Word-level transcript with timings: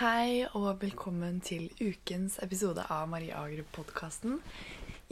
Hei 0.00 0.46
og 0.56 0.78
velkommen 0.80 1.42
til 1.44 1.66
ukens 1.76 2.38
episode 2.40 2.80
av 2.88 3.10
Marie 3.12 3.34
Agrup-podkasten. 3.36 4.38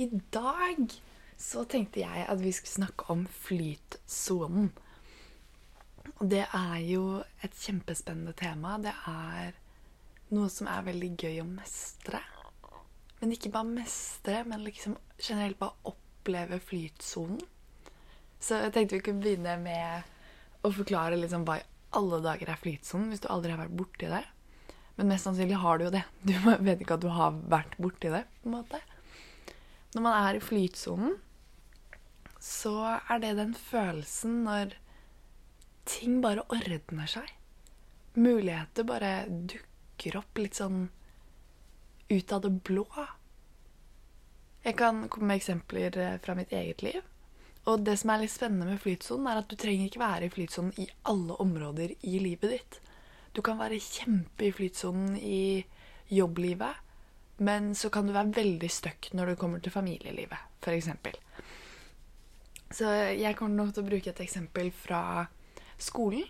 I 0.01 0.07
dag 0.33 0.95
så 1.37 1.67
tenkte 1.69 2.01
jeg 2.01 2.23
at 2.25 2.41
vi 2.41 2.53
skulle 2.57 2.87
snakke 2.87 3.05
om 3.13 3.27
flytsonen. 3.29 4.71
Og 6.15 6.23
det 6.33 6.47
er 6.47 6.79
jo 6.87 7.03
et 7.45 7.59
kjempespennende 7.67 8.33
tema. 8.33 8.79
Det 8.81 8.95
er 9.13 9.59
noe 10.33 10.49
som 10.49 10.73
er 10.73 10.89
veldig 10.89 11.13
gøy 11.21 11.43
å 11.43 11.47
mestre. 11.51 12.23
Men 13.21 13.37
ikke 13.37 13.53
bare 13.59 13.69
mestre, 13.69 14.41
men 14.49 14.65
liksom 14.65 14.97
generelt 15.19 15.61
bare 15.61 15.93
oppleve 15.93 16.63
flytsonen. 16.65 17.45
Så 18.41 18.63
jeg 18.65 18.73
tenkte 18.73 19.03
vi 19.03 19.05
kunne 19.11 19.27
begynne 19.27 19.61
med 19.69 20.65
å 20.65 20.73
forklare 20.73 21.21
liksom 21.21 21.45
hva 21.45 21.61
i 21.61 21.69
alle 22.01 22.25
dager 22.25 22.57
er 22.57 22.65
flytsonen, 22.65 23.13
hvis 23.13 23.29
du 23.29 23.29
aldri 23.29 23.53
har 23.53 23.67
vært 23.67 23.81
borti 23.85 24.09
det. 24.17 24.25
Men 24.99 25.13
mest 25.13 25.29
sannsynlig 25.29 25.61
har 25.63 25.79
du 25.79 25.87
jo 25.87 25.95
det. 25.95 26.05
Du 26.27 26.35
vet 26.67 26.83
ikke 26.83 26.99
at 26.99 27.05
du 27.05 27.11
har 27.15 27.39
vært 27.51 27.79
borti 27.79 28.11
det. 28.13 28.25
på 28.43 28.51
en 28.51 28.59
måte. 28.59 28.83
Når 29.95 30.05
man 30.05 30.19
er 30.19 30.37
i 30.37 30.45
flytsonen, 30.45 31.17
så 32.43 32.75
er 32.99 33.23
det 33.23 33.37
den 33.39 33.55
følelsen 33.57 34.43
når 34.47 34.75
ting 35.89 36.21
bare 36.23 36.45
ordner 36.53 37.09
seg. 37.11 37.31
Muligheter 38.19 38.87
bare 38.87 39.13
dukker 39.29 40.19
opp 40.21 40.39
litt 40.39 40.59
sånn 40.59 40.89
ut 42.09 42.35
av 42.35 42.43
det 42.45 42.53
blå. 42.67 42.87
Jeg 44.65 44.77
kan 44.77 45.07
komme 45.09 45.31
med 45.31 45.41
eksempler 45.41 45.97
eh, 46.03 46.19
fra 46.25 46.35
mitt 46.37 46.53
eget 46.53 46.83
liv. 46.83 47.01
Og 47.69 47.85
det 47.85 47.99
som 48.01 48.11
er 48.13 48.23
litt 48.23 48.33
spennende 48.33 48.67
med 48.69 48.81
flytsonen, 48.83 49.29
er 49.29 49.41
at 49.41 49.51
du 49.51 49.57
trenger 49.61 49.89
ikke 49.89 50.03
være 50.03 50.29
i 50.29 50.33
flytsonen 50.33 50.75
i 50.81 50.89
alle 51.09 51.37
områder 51.43 51.95
i 52.01 52.21
livet 52.23 52.55
ditt. 52.55 52.79
Du 53.39 53.43
kan 53.47 53.61
være 53.61 53.79
kjempe 53.79 54.49
i 54.49 54.51
flytsonen 54.51 55.13
i 55.15 55.63
jobblivet, 56.11 56.81
men 57.39 57.71
så 57.79 57.87
kan 57.95 58.09
du 58.09 58.11
være 58.17 58.35
veldig 58.35 58.71
stuck 58.73 59.13
når 59.15 59.31
du 59.31 59.35
kommer 59.39 59.63
til 59.63 59.71
familielivet, 59.71 60.41
f.eks. 60.59 60.89
Så 62.75 62.91
jeg 63.15 63.37
kommer 63.39 63.61
nok 63.61 63.77
til 63.77 63.85
å 63.85 63.91
bruke 63.93 64.11
et 64.11 64.25
eksempel 64.25 64.73
fra 64.75 65.29
skolen. 65.79 66.27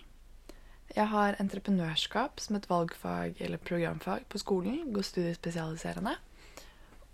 Jeg 0.93 1.09
har 1.09 1.41
entreprenørskap 1.41 2.45
som 2.45 2.61
et 2.61 2.69
valgfag 2.69 3.41
eller 3.41 3.57
programfag 3.57 4.29
på 4.29 4.45
skolen. 4.45 4.93
Går 4.93 5.09
studiespesialiserende. 5.09 6.13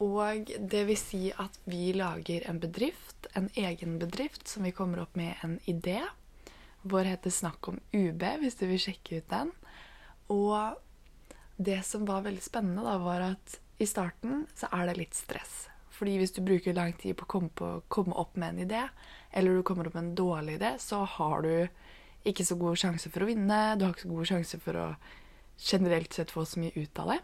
Og 0.03 0.51
det 0.59 0.85
vil 0.91 0.99
si 0.99 1.29
at 1.31 1.63
vi 1.71 1.93
lager 1.95 2.51
en 2.51 2.59
bedrift, 2.59 3.31
en 3.39 3.47
egen 3.55 4.01
bedrift, 4.03 4.49
som 4.51 4.67
vi 4.67 4.75
kommer 4.75 5.07
opp 5.07 5.15
med 5.15 5.39
en 5.47 5.61
idé. 5.71 6.01
Vår 6.83 7.15
heter 7.15 7.31
Snakk 7.31 7.71
om 7.71 7.79
UB, 7.95 8.27
hvis 8.43 8.59
du 8.59 8.67
vil 8.67 8.83
sjekke 8.83 9.23
ut 9.23 9.31
den. 9.31 9.55
Og 10.33 10.81
det 11.57 11.83
som 11.87 12.07
var 12.09 12.25
veldig 12.25 12.43
spennende, 12.43 12.85
da, 12.87 12.97
var 13.03 13.29
at 13.33 13.59
i 13.83 13.87
starten 13.87 14.45
så 14.57 14.71
er 14.73 14.89
det 14.89 14.99
litt 15.01 15.19
stress. 15.19 15.65
Fordi 15.95 16.17
hvis 16.19 16.35
du 16.35 16.43
bruker 16.47 16.75
lang 16.75 16.95
tid 16.99 17.17
på 17.19 17.27
å 17.27 17.31
komme, 17.31 17.51
på, 17.55 17.69
komme 17.93 18.17
opp 18.19 18.39
med 18.41 18.55
en 18.55 18.65
idé, 18.67 18.81
eller 19.31 19.55
du 19.55 19.67
kommer 19.67 19.87
opp 19.87 19.95
med 19.95 20.09
en 20.09 20.17
dårlig 20.19 20.57
idé, 20.59 20.75
så 20.83 21.05
har 21.17 21.45
du 21.47 21.53
ikke 22.27 22.47
så 22.47 22.57
god 22.59 22.81
sjanse 22.81 23.13
for 23.13 23.25
å 23.25 23.29
vinne. 23.29 23.61
Du 23.79 23.85
har 23.85 23.95
ikke 23.95 24.07
så 24.07 24.15
god 24.17 24.31
sjanse 24.33 24.61
for 24.63 24.81
å 24.81 24.89
generelt 25.61 26.17
sett 26.17 26.33
få 26.35 26.45
så 26.49 26.61
mye 26.63 26.75
ut 26.75 26.99
av 26.99 27.15
det. 27.15 27.21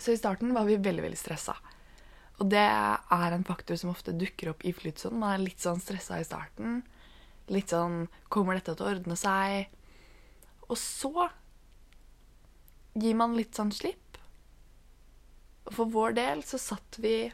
Så 0.00 0.14
i 0.14 0.18
starten 0.18 0.54
var 0.54 0.66
vi 0.68 0.78
veldig, 0.80 1.04
veldig 1.04 1.20
stressa. 1.20 1.54
Og 2.42 2.48
det 2.50 2.64
er 2.64 3.34
en 3.34 3.46
faktor 3.46 3.78
som 3.78 3.92
ofte 3.92 4.14
dukker 4.16 4.50
opp 4.50 4.64
i 4.66 4.72
flytsonen. 4.74 5.20
Man 5.20 5.36
er 5.36 5.44
litt 5.44 5.62
sånn 5.62 5.82
stressa 5.82 6.18
i 6.18 6.26
starten. 6.26 6.80
Litt 7.52 7.74
sånn 7.74 8.06
Kommer 8.32 8.56
dette 8.56 8.74
til 8.74 8.86
å 8.86 8.94
ordne 8.94 9.16
seg? 9.18 9.68
Og 10.66 10.78
så 10.80 11.28
gir 12.94 13.16
man 13.18 13.36
litt 13.36 13.56
sånn 13.58 13.72
slipp. 13.74 14.18
For 15.72 15.88
vår 15.90 16.16
del 16.18 16.44
så 16.44 16.60
satt 16.60 16.98
vi 17.00 17.32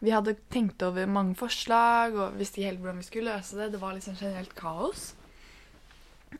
Vi 0.00 0.12
hadde 0.14 0.38
tenkt 0.48 0.80
over 0.80 1.04
mange 1.04 1.34
forslag 1.36 2.14
og 2.16 2.36
visste 2.40 2.56
ikke 2.56 2.70
helt 2.70 2.80
hvordan 2.80 3.00
vi 3.02 3.08
skulle 3.08 3.34
løse 3.34 3.58
det. 3.58 3.66
Det 3.74 3.80
var 3.82 3.92
liksom 3.92 4.16
generelt 4.16 4.54
kaos. 4.56 5.10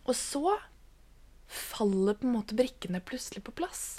Og 0.06 0.14
så 0.16 0.54
faller 1.50 2.16
på 2.16 2.24
en 2.24 2.38
måte 2.38 2.56
brikkene 2.56 3.02
plutselig 3.04 3.42
på 3.44 3.52
plass 3.58 3.98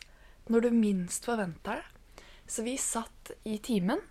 når 0.50 0.66
du 0.66 0.70
minst 0.74 1.28
forventer 1.30 1.78
det. 1.78 2.26
Så 2.50 2.66
vi 2.66 2.74
satt 2.82 3.32
i 3.48 3.60
timen, 3.64 4.02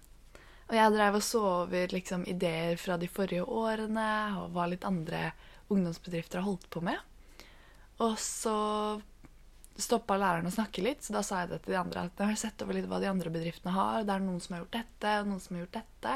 og 0.71 0.77
jeg 0.77 0.93
drev 0.94 1.19
og 1.19 1.25
så 1.27 1.41
over 1.65 1.91
liksom, 1.93 2.22
ideer 2.31 2.78
fra 2.81 2.94
de 2.97 3.09
forrige 3.11 3.44
årene 3.44 4.06
og 4.41 4.55
hva 4.55 4.69
litt 4.71 4.87
andre 4.88 5.32
ungdomsbedrifter 5.69 6.41
har 6.41 6.47
holdt 6.47 6.69
på 6.71 6.81
med. 6.87 6.97
Og 8.00 8.15
så 8.22 8.55
stoppa 9.83 10.17
læreren 10.21 10.49
å 10.49 10.55
snakke 10.55 10.85
litt, 10.85 11.03
så 11.05 11.15
da 11.17 11.23
sa 11.27 11.43
jeg 11.43 11.53
det 11.53 11.63
til 11.65 11.75
de 11.75 11.81
andre. 11.81 12.05
at 12.07 12.23
jeg 12.23 12.33
har 12.33 12.39
sett 12.41 12.63
over 12.63 12.77
litt 12.77 12.89
hva 12.91 13.01
de 13.03 13.11
andre 13.11 13.33
bedriftene 13.33 13.75
har. 13.75 14.05
Det 14.05 14.15
er 14.15 14.25
noen 14.25 14.41
som 14.41 14.55
har 14.55 14.63
gjort 14.65 14.79
dette, 14.79 15.17
og 15.21 15.29
noen 15.31 15.43
som 15.43 15.57
har 15.57 15.65
gjort 15.65 15.79
dette. 15.81 16.15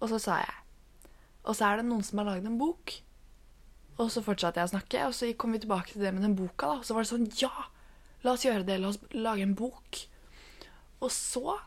Og 0.00 0.12
så 0.12 0.20
sa 0.20 0.38
jeg 0.42 0.60
Og 1.44 1.52
så 1.52 1.66
er 1.68 1.76
det 1.76 1.84
noen 1.84 2.02
som 2.02 2.18
har 2.18 2.24
lagd 2.30 2.46
en 2.48 2.56
bok. 2.56 2.94
Og 4.00 4.08
så 4.10 4.22
fortsatte 4.24 4.62
jeg 4.62 4.70
å 4.70 4.72
snakke, 4.72 5.02
og 5.06 5.12
så 5.12 5.28
kom 5.36 5.52
vi 5.52 5.60
tilbake 5.60 5.92
til 5.92 6.00
det 6.00 6.14
med 6.14 6.24
den 6.24 6.36
boka. 6.38 6.66
da. 6.66 6.78
Og 6.80 6.84
så 6.88 6.94
var 6.94 7.04
det 7.04 7.12
sånn 7.12 7.28
Ja! 7.40 7.68
La 8.24 8.32
oss 8.32 8.46
gjøre 8.46 8.64
det. 8.64 8.78
La 8.80 8.88
oss 8.88 8.98
lage 9.12 9.44
en 9.44 9.54
bok. 9.54 10.00
Og 11.04 11.10
så, 11.12 11.58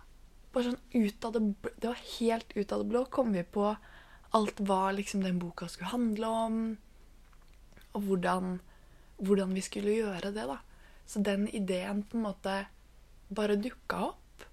bare 0.51 0.71
sånn 0.71 0.81
ut 0.97 1.25
av 1.25 1.35
det 1.35 1.43
Det 1.77 1.91
var 1.91 2.01
helt 2.17 2.55
ut 2.55 2.71
av 2.71 2.81
det 2.81 2.89
blå, 2.89 3.05
kom 3.05 3.33
vi 3.37 3.43
på 3.43 3.75
alt 4.35 4.59
hva 4.59 4.91
liksom 4.91 5.21
den 5.23 5.39
boka 5.39 5.69
skulle 5.71 5.93
handle 5.93 6.27
om, 6.27 6.55
og 7.95 8.01
hvordan, 8.03 8.57
hvordan 9.23 9.53
vi 9.55 9.63
skulle 9.65 9.95
gjøre 9.95 10.33
det, 10.35 10.47
da. 10.49 10.57
Så 11.07 11.23
den 11.23 11.47
ideen 11.47 12.03
på 12.03 12.17
en 12.17 12.27
måte 12.27 12.57
bare 13.27 13.55
dukka 13.59 14.03
opp. 14.09 14.45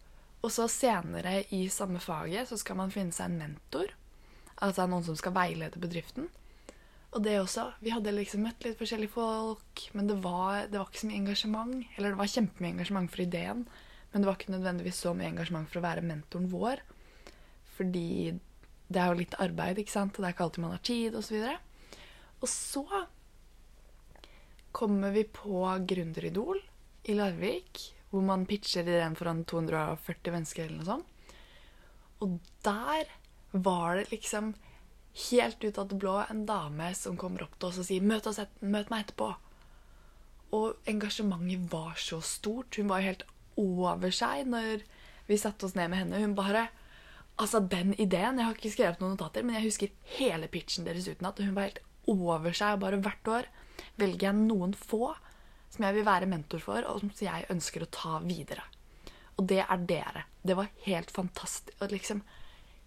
Og 0.45 0.53
så 0.53 0.69
senere 0.69 1.41
i 1.57 1.65
samme 1.73 2.01
faget 2.05 2.51
så 2.51 2.59
skal 2.61 2.79
man 2.79 2.93
finne 2.95 3.15
seg 3.17 3.31
en 3.31 3.41
mentor. 3.41 3.95
Altså 4.63 4.87
noen 4.87 5.07
som 5.07 5.17
skal 5.19 5.35
veilede 5.35 5.81
bedriften. 5.83 6.29
Og 7.15 7.23
det 7.23 7.37
også. 7.39 7.69
Vi 7.83 7.93
hadde 7.95 8.13
liksom 8.15 8.43
møtt 8.45 8.65
litt 8.67 8.79
forskjellige 8.79 9.15
folk, 9.15 9.85
men 9.95 10.09
det 10.11 10.19
var, 10.23 10.67
det 10.71 10.81
var 10.81 10.91
ikke 10.91 11.05
så 11.05 11.11
mye 11.11 11.21
engasjement. 11.23 11.75
Eller 11.95 12.13
det 12.13 12.21
var 12.21 12.33
kjempemye 12.33 12.75
engasjement 12.75 13.11
for 13.11 13.23
ideen, 13.23 13.63
men 14.13 14.23
det 14.23 14.29
var 14.29 14.39
ikke 14.39 14.55
nødvendigvis 14.55 15.03
så 15.05 15.15
mye 15.15 15.31
engasjement 15.31 15.71
for 15.71 15.81
å 15.81 15.85
være 15.87 16.07
mentoren 16.07 16.51
vår. 16.51 16.83
Fordi 17.77 18.09
det 18.35 19.01
er 19.01 19.11
jo 19.11 19.21
litt 19.23 19.39
arbeid, 19.43 19.79
ikke 19.81 19.95
sant, 19.95 20.19
og 20.19 20.23
det 20.23 20.29
er 20.29 20.37
ikke 20.37 20.49
alltid 20.49 20.65
man 20.67 20.75
har 20.75 20.83
tid, 20.91 21.17
osv. 21.19 21.39
Og, 21.39 21.47
så 21.47 21.55
og 22.45 22.51
så 22.51 23.05
kommer 24.75 25.15
vi 25.15 25.25
på 25.25 25.63
Gründeridol 25.87 26.59
i 27.07 27.15
Larvik, 27.15 27.81
hvor 28.11 28.25
man 28.27 28.47
pitcher 28.49 28.83
ideen 28.83 29.15
foran 29.19 29.45
240 29.47 30.35
mennesker 30.35 30.67
eller 30.67 30.81
noe 30.81 30.89
sånt. 30.89 31.11
Og 32.25 32.39
der 32.67 33.11
var 33.53 34.01
det 34.01 34.11
liksom 34.11 34.55
helt 35.31 35.63
ut 35.65 35.79
av 35.79 35.89
det 35.91 35.99
blå 36.03 36.17
en 36.25 36.43
dame 36.49 36.91
som 36.99 37.19
kommer 37.21 37.45
opp 37.47 37.55
til 37.59 37.71
oss 37.71 37.81
og 37.83 37.87
sier 37.87 38.03
møt, 38.03 38.27
oss 38.27 38.41
et, 38.43 38.51
'Møt 38.61 38.91
meg 38.91 39.05
etterpå'. 39.05 39.35
Og 40.59 40.91
engasjementet 40.91 41.71
var 41.73 41.95
så 41.99 42.21
stort. 42.21 42.77
Hun 42.77 42.89
var 42.89 43.07
helt 43.07 43.23
over 43.57 44.11
seg 44.11 44.47
når 44.47 44.83
vi 45.27 45.39
satte 45.39 45.67
oss 45.67 45.75
ned 45.75 45.91
med 45.91 45.99
henne. 45.99 46.23
Hun 46.23 46.35
bare 46.35 46.69
Altså, 47.37 47.59
den 47.59 47.95
ideen 47.99 48.39
Jeg 48.39 48.47
har 48.47 48.55
ikke 48.55 48.71
skrevet 48.71 49.01
noen 49.01 49.17
notater, 49.17 49.43
men 49.43 49.57
jeg 49.57 49.65
husker 49.65 49.89
hele 50.19 50.47
pitchen 50.47 50.85
deres 50.87 51.09
utenat. 51.09 51.41
Og 51.41 51.49
hun 51.49 51.57
var 51.57 51.67
helt 51.67 51.81
over 52.11 52.53
seg. 52.53 52.77
Og 52.77 52.85
bare 52.85 53.03
hvert 53.03 53.33
år 53.39 53.51
velger 54.01 54.31
jeg 54.31 54.41
noen 54.45 54.75
få 54.79 55.13
som 55.75 55.89
jeg 55.89 55.97
vil 55.97 56.07
være 56.07 56.31
mentor 56.31 56.63
for, 56.63 56.87
og 56.87 57.03
som 57.03 57.11
jeg 57.19 57.51
ønsker 57.51 57.83
å 57.83 57.91
ta 57.91 58.19
videre. 58.23 58.63
Og 59.35 59.49
det 59.51 59.65
er 59.65 59.87
dere. 59.89 60.27
Det 60.45 60.55
var 60.55 60.71
helt 60.85 61.11
fantastisk. 61.11 61.75
Og 61.83 61.91
liksom 61.91 62.23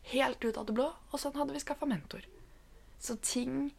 Helt 0.07 0.45
ut 0.45 0.57
av 0.57 0.65
det 0.65 0.75
blå. 0.75 0.87
Og 1.11 1.19
sånn 1.19 1.35
hadde 1.35 1.51
vi 1.55 1.59
skaffa 1.59 1.87
mentor. 1.89 2.23
Så 2.99 3.17
ting 3.19 3.73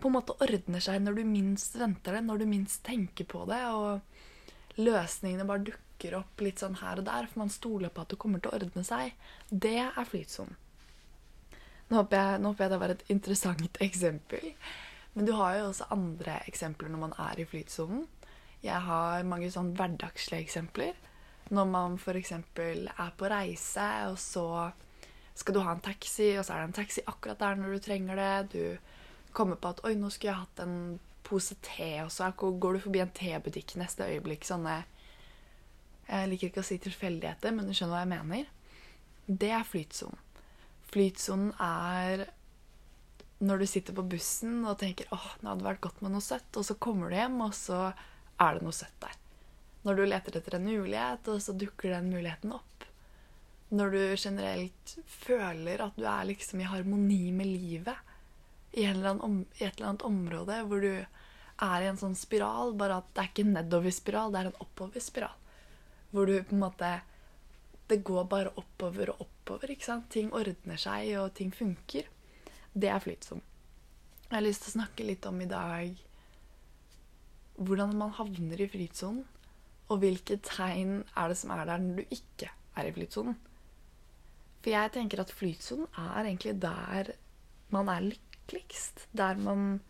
på 0.00 0.08
en 0.08 0.14
måte 0.14 0.36
ordner 0.44 0.80
seg 0.80 1.02
når 1.02 1.18
du 1.18 1.24
minst 1.28 1.76
venter 1.76 2.16
det, 2.16 2.22
når 2.24 2.40
du 2.40 2.46
minst 2.48 2.80
tenker 2.86 3.28
på 3.28 3.42
det. 3.50 3.60
Og 3.76 4.80
løsningene 4.80 5.44
bare 5.48 5.66
dukker 5.68 6.16
opp 6.20 6.40
litt 6.44 6.62
sånn 6.62 6.78
her 6.80 7.02
og 7.02 7.08
der, 7.10 7.28
for 7.28 7.42
man 7.42 7.52
stoler 7.52 7.92
på 7.92 8.04
at 8.04 8.14
det 8.14 8.20
kommer 8.22 8.40
til 8.40 8.52
å 8.52 8.62
ordne 8.62 8.86
seg. 8.86 9.12
Det 9.50 9.76
er 9.84 10.08
flytsonen. 10.08 10.56
Nå 11.88 12.02
håper 12.02 12.20
jeg, 12.20 12.40
nå 12.42 12.52
håper 12.52 12.66
jeg 12.66 12.72
det 12.72 12.80
var 12.82 12.94
et 12.94 13.04
interessant 13.14 13.80
eksempel. 13.88 14.52
Men 15.14 15.26
du 15.26 15.32
har 15.38 15.56
jo 15.56 15.68
også 15.70 15.88
andre 15.94 16.40
eksempler 16.50 16.92
når 16.92 17.04
man 17.06 17.14
er 17.18 17.40
i 17.40 17.46
flytsonen. 17.48 18.04
Jeg 18.62 18.82
har 18.84 19.24
mange 19.26 19.48
sånn 19.54 19.72
hverdagslige 19.78 20.44
eksempler. 20.44 20.98
Når 21.54 21.70
man 21.70 21.96
f.eks. 21.96 22.32
er 22.34 23.12
på 23.16 23.30
reise, 23.32 23.86
og 24.10 24.18
så 24.20 24.44
skal 25.38 25.54
du 25.54 25.62
ha 25.64 25.72
en 25.72 25.82
taxi, 25.82 26.32
og 26.36 26.44
så 26.44 26.54
er 26.54 26.60
det 26.60 26.68
en 26.68 26.78
taxi 26.80 27.04
akkurat 27.06 27.40
der 27.40 27.56
når 27.56 27.76
du 27.76 27.84
trenger 27.86 28.20
det. 28.20 28.52
Du 28.52 29.32
kommer 29.32 29.56
på 29.56 29.72
at 29.72 29.80
'oi, 29.84 29.94
nå 29.94 30.10
skulle 30.10 30.32
jeg 30.32 30.42
hatt 30.42 30.62
en 30.66 30.98
pose 31.24 31.56
te', 31.62 32.04
og 32.04 32.12
så 32.12 32.30
går 32.36 32.72
du 32.72 32.80
forbi 32.84 33.00
en 33.00 33.14
tebutikk 33.14 33.76
neste 33.80 34.04
øyeblikk. 34.04 34.44
Sånne 34.44 34.84
Jeg 36.08 36.28
liker 36.28 36.48
ikke 36.48 36.62
å 36.64 36.64
si 36.64 36.78
tilfeldigheter, 36.80 37.52
men 37.52 37.66
du 37.68 37.74
skjønner 37.76 37.98
hva 37.98 38.04
jeg 38.04 38.12
mener. 38.12 38.46
Det 39.28 39.50
er 39.52 39.64
flytsonen. 39.64 40.27
Flytsonen 40.88 41.52
er 41.60 42.28
når 43.38 43.60
du 43.60 43.66
sitter 43.70 43.94
på 43.94 44.06
bussen 44.10 44.64
og 44.66 44.80
tenker 44.80 45.10
åh, 45.14 45.26
det 45.38 45.46
hadde 45.46 45.66
vært 45.66 45.82
godt 45.84 46.00
med 46.02 46.14
noe 46.14 46.24
søtt, 46.24 46.48
og 46.58 46.64
så 46.66 46.74
kommer 46.80 47.10
du 47.10 47.18
hjem, 47.18 47.36
og 47.44 47.54
så 47.54 47.82
er 47.88 48.56
det 48.56 48.64
noe 48.66 48.74
søtt 48.74 48.96
der. 49.02 49.14
Når 49.86 49.98
du 49.98 50.04
leter 50.08 50.38
etter 50.40 50.56
en 50.58 50.66
mulighet, 50.66 51.30
og 51.30 51.42
så 51.42 51.54
dukker 51.54 51.94
den 51.94 52.10
muligheten 52.10 52.54
opp. 52.56 52.86
Når 53.68 53.94
du 53.94 54.00
generelt 54.16 54.94
føler 55.06 55.84
at 55.84 55.98
du 55.98 56.06
er 56.08 56.28
liksom 56.30 56.62
i 56.64 56.68
harmoni 56.70 57.28
med 57.36 57.50
livet 57.50 57.94
i, 58.72 58.82
i 58.82 58.86
et 58.88 58.96
eller 58.96 59.90
annet 59.90 60.06
område 60.08 60.62
hvor 60.68 60.82
du 60.82 60.92
er 60.94 61.84
i 61.84 61.88
en 61.90 62.00
sånn 62.00 62.16
spiral, 62.18 62.72
bare 62.78 63.00
at 63.02 63.12
det 63.12 63.22
er 63.22 63.30
ikke 63.30 63.44
en 63.44 63.54
nedover-spiral, 63.56 64.32
det 64.32 64.40
er 64.40 64.50
en 64.50 64.60
oppover-spiral. 64.64 65.36
Hvor 66.14 66.30
du 66.30 66.38
på 66.40 66.56
en 66.56 66.62
måte 66.64 66.90
Det 67.88 68.02
går 68.04 68.26
bare 68.28 68.52
oppover 68.60 69.14
og 69.14 69.24
oppover. 69.24 69.70
ikke 69.72 69.88
sant? 69.88 70.10
Ting 70.12 70.32
ordner 70.36 70.76
seg, 70.80 71.14
og 71.22 71.32
ting 71.34 71.52
funker. 71.54 72.08
Det 72.74 72.90
er 72.92 73.00
flytsom. 73.00 73.40
Jeg 74.28 74.36
har 74.36 74.44
lyst 74.44 74.66
til 74.66 74.74
å 74.74 74.78
snakke 74.82 75.06
litt 75.08 75.24
om 75.24 75.40
i 75.40 75.48
dag 75.48 76.04
hvordan 77.58 77.94
man 77.98 78.12
havner 78.14 78.60
i 78.60 78.68
flytsonen. 78.70 79.24
Og 79.88 80.02
hvilke 80.02 80.36
tegn 80.44 81.00
er 81.16 81.30
det 81.32 81.38
som 81.40 81.52
er 81.54 81.64
der 81.64 81.80
når 81.80 82.02
du 82.02 82.12
ikke 82.12 82.50
er 82.76 82.88
i 82.88 82.92
flytsonen. 82.92 83.38
For 84.60 84.74
jeg 84.74 84.92
tenker 84.94 85.22
at 85.22 85.32
flytsonen 85.32 85.88
er 85.96 86.26
egentlig 86.26 86.58
der 86.60 87.14
man 87.72 87.88
er 87.88 88.04
lykkeligst. 88.10 89.06
Der 89.16 89.40
man 89.40 89.80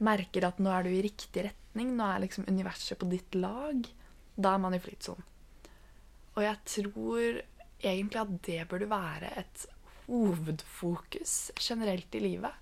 merker 0.00 0.48
at 0.48 0.62
nå 0.62 0.72
er 0.72 0.86
du 0.86 0.94
i 0.94 1.04
riktig 1.04 1.44
retning. 1.50 1.92
Nå 1.92 2.08
er 2.08 2.24
liksom 2.24 2.48
universet 2.48 2.98
på 2.98 3.10
ditt 3.12 3.36
lag. 3.36 3.84
Da 4.34 4.56
er 4.56 4.64
man 4.64 4.74
i 4.74 4.80
flytsonen. 4.82 5.33
Og 6.34 6.42
jeg 6.42 6.58
tror 6.66 7.40
egentlig 7.84 8.20
at 8.20 8.34
det 8.46 8.60
burde 8.68 8.90
være 8.90 9.30
et 9.38 9.66
hovedfokus 10.06 11.52
generelt 11.60 12.14
i 12.14 12.22
livet. 12.22 12.52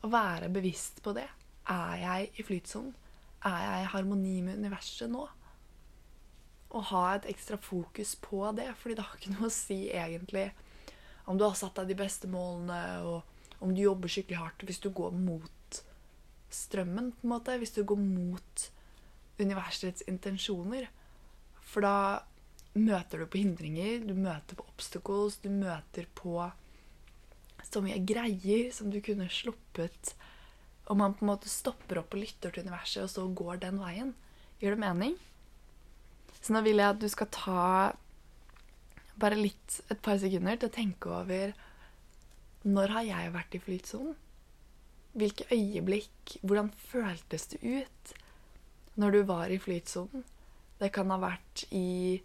Å 0.00 0.08
være 0.10 0.48
bevisst 0.52 1.02
på 1.04 1.12
det. 1.16 1.26
Er 1.70 1.96
jeg 2.00 2.30
i 2.38 2.46
flytsonen? 2.46 2.94
Er 3.46 3.60
jeg 3.64 3.84
i 3.84 3.90
harmoni 3.94 4.40
med 4.44 4.60
universet 4.60 5.10
nå? 5.10 5.26
Å 6.70 6.80
ha 6.92 7.04
et 7.16 7.26
ekstra 7.32 7.58
fokus 7.58 8.14
på 8.22 8.44
det, 8.56 8.68
fordi 8.78 8.96
det 8.98 9.06
har 9.06 9.18
ikke 9.18 9.32
noe 9.34 9.48
å 9.48 9.54
si 9.54 9.88
egentlig 9.90 10.50
om 11.30 11.38
du 11.38 11.44
har 11.46 11.56
satt 11.58 11.76
deg 11.80 11.90
de 11.90 11.98
beste 11.98 12.28
målene, 12.30 12.78
og 13.06 13.62
om 13.64 13.72
du 13.74 13.82
jobber 13.82 14.10
skikkelig 14.10 14.38
hardt 14.40 14.64
hvis 14.66 14.80
du 14.82 14.88
går 14.94 15.12
mot 15.14 15.80
strømmen, 16.50 17.12
på 17.14 17.26
en 17.26 17.32
måte. 17.32 17.56
Hvis 17.60 17.74
du 17.76 17.82
går 17.86 18.00
mot 18.00 18.64
universets 19.40 20.04
intensjoner. 20.10 20.88
For 21.70 21.84
da 21.84 21.96
møter 22.78 23.22
du 23.22 23.26
på 23.26 23.40
hindringer, 23.40 24.04
du 24.06 24.14
møter 24.14 24.58
på 24.58 24.66
obstacles, 24.70 25.40
du 25.42 25.50
møter 25.50 26.06
på 26.14 26.36
så 27.70 27.82
mye 27.84 28.00
greier 28.06 28.70
som 28.74 28.90
du 28.90 29.00
kunne 29.04 29.28
sluppet 29.30 30.14
om 30.90 30.98
man 30.98 31.14
på 31.14 31.22
en 31.22 31.30
måte 31.30 31.50
stopper 31.50 32.00
opp 32.00 32.14
og 32.16 32.24
lytter 32.24 32.50
til 32.50 32.64
universet, 32.66 33.04
og 33.04 33.10
så 33.12 33.26
går 33.38 33.60
den 33.62 33.76
veien. 33.78 34.14
Gjør 34.58 34.74
det 34.74 34.82
mening? 34.82 35.12
Så 36.40 36.54
nå 36.54 36.64
vil 36.66 36.80
jeg 36.80 36.96
at 36.96 37.02
du 37.02 37.06
skal 37.12 37.28
ta 37.30 37.66
bare 39.20 39.38
litt, 39.38 39.76
et 39.92 40.00
par 40.02 40.18
sekunder 40.18 40.58
til 40.58 40.70
å 40.70 40.74
tenke 40.74 41.12
over 41.12 41.52
Når 42.64 42.92
har 42.96 43.04
jeg 43.06 43.34
vært 43.36 43.54
i 43.54 43.60
flytsonen? 43.62 44.16
Hvilke 45.16 45.46
øyeblikk? 45.54 46.34
Hvordan 46.42 46.72
føltes 46.90 47.46
det 47.52 47.60
ut 47.62 48.12
når 49.00 49.14
du 49.14 49.20
var 49.30 49.52
i 49.52 49.60
flytsonen? 49.62 50.26
Det 50.80 50.90
kan 50.92 51.12
ha 51.12 51.20
vært 51.22 51.64
i 51.70 52.20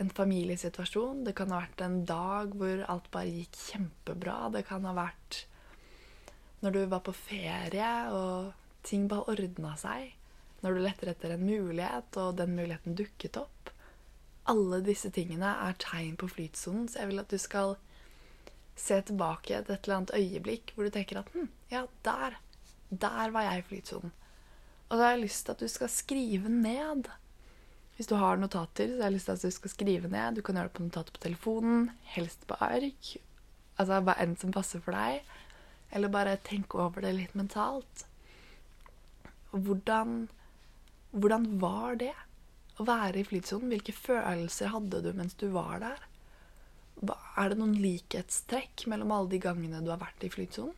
en 0.00 0.10
familiesituasjon. 0.10 1.24
Det 1.24 1.34
kan 1.38 1.52
ha 1.54 1.62
vært 1.62 1.84
en 1.84 2.00
dag 2.08 2.54
hvor 2.58 2.84
alt 2.90 3.10
bare 3.14 3.30
gikk 3.30 3.58
kjempebra. 3.68 4.38
Det 4.54 4.64
kan 4.68 4.86
ha 4.88 4.94
vært 4.96 5.44
når 6.64 6.74
du 6.74 6.84
var 6.88 7.02
på 7.04 7.12
ferie 7.16 7.90
og 8.16 8.52
ting 8.86 9.08
bare 9.10 9.28
ordna 9.34 9.74
seg. 9.80 10.14
Når 10.64 10.76
du 10.76 10.80
letter 10.80 11.10
etter 11.12 11.34
en 11.34 11.44
mulighet, 11.44 12.16
og 12.16 12.38
den 12.38 12.54
muligheten 12.56 12.96
dukket 12.96 13.36
opp. 13.36 13.70
Alle 14.48 14.80
disse 14.84 15.10
tingene 15.12 15.50
er 15.66 15.76
tegn 15.80 16.16
på 16.20 16.28
flytsonen, 16.28 16.88
så 16.88 17.02
jeg 17.02 17.10
vil 17.12 17.20
at 17.20 17.32
du 17.32 17.40
skal 17.40 17.76
se 18.76 18.96
tilbake 19.06 19.60
til 19.62 19.74
et 19.74 19.86
eller 19.86 20.00
annet 20.00 20.14
øyeblikk 20.16 20.72
hvor 20.74 20.88
du 20.88 20.92
tenker 20.92 21.20
at 21.20 21.30
hm, 21.34 21.46
ja, 21.70 21.84
der. 22.04 22.40
Der 22.90 23.32
var 23.34 23.46
jeg 23.46 23.60
i 23.60 23.66
flytsonen. 23.68 24.12
Og 24.88 24.98
da 24.98 25.06
har 25.06 25.14
jeg 25.14 25.24
lyst 25.24 25.46
til 25.46 25.54
at 25.54 25.62
du 25.62 25.68
skal 25.70 25.92
skrive 25.92 26.50
ned 26.52 27.08
hvis 27.94 28.10
du 28.10 28.16
har 28.18 28.40
notater, 28.40 28.90
så 28.90 28.98
har 28.98 29.10
jeg 29.10 29.14
lyst 29.14 29.28
til 29.30 29.36
at 29.36 29.44
du 29.44 29.54
skal 29.54 29.70
skrive 29.70 30.10
ned. 30.10 30.34
Du 30.34 30.42
kan 30.42 30.58
gjøre 30.58 30.70
det 30.70 30.76
på 30.78 30.82
notater 30.82 31.14
på 31.14 31.22
telefonen, 31.22 31.84
helst 32.16 32.42
på 32.50 32.58
ark. 32.58 33.12
Altså 33.78 34.00
hva 34.02 34.16
enn 34.22 34.34
som 34.38 34.54
passer 34.54 34.82
for 34.82 34.96
deg. 34.98 35.22
Eller 35.94 36.10
bare 36.10 36.40
tenke 36.42 36.80
over 36.82 37.04
det 37.04 37.12
litt 37.14 37.36
mentalt. 37.38 38.06
Hvordan, 39.54 40.24
hvordan 41.14 41.46
var 41.62 42.00
det 42.02 42.10
å 42.82 42.86
være 42.88 43.22
i 43.22 43.28
flytsonen? 43.28 43.70
Hvilke 43.70 43.94
følelser 43.94 44.74
hadde 44.74 45.04
du 45.04 45.12
mens 45.14 45.38
du 45.38 45.46
var 45.54 45.78
der? 45.84 46.06
Er 47.38 47.50
det 47.52 47.60
noen 47.60 47.76
likhetstrekk 47.78 48.88
mellom 48.90 49.12
alle 49.14 49.36
de 49.36 49.42
gangene 49.42 49.82
du 49.84 49.92
har 49.94 50.02
vært 50.02 50.26
i 50.26 50.32
flytsonen? 50.34 50.74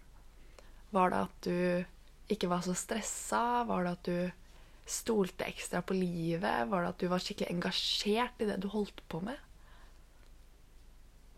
Var 0.92 1.12
det 1.12 1.22
at 1.24 1.46
du 1.48 2.32
ikke 2.36 2.50
var 2.52 2.60
så 2.64 2.76
stressa? 2.76 3.64
Var 3.68 3.86
det 3.86 3.94
at 3.96 4.10
du 4.10 4.45
stolte 4.86 5.46
ekstra 5.48 5.82
på 5.82 5.96
livet? 5.98 6.68
Var 6.70 6.82
det 6.82 6.92
at 6.92 7.02
du 7.02 7.08
var 7.10 7.22
skikkelig 7.22 7.50
engasjert 7.52 8.40
i 8.42 8.48
det 8.48 8.60
du 8.62 8.68
holdt 8.72 9.02
på 9.10 9.20
med? 9.26 9.38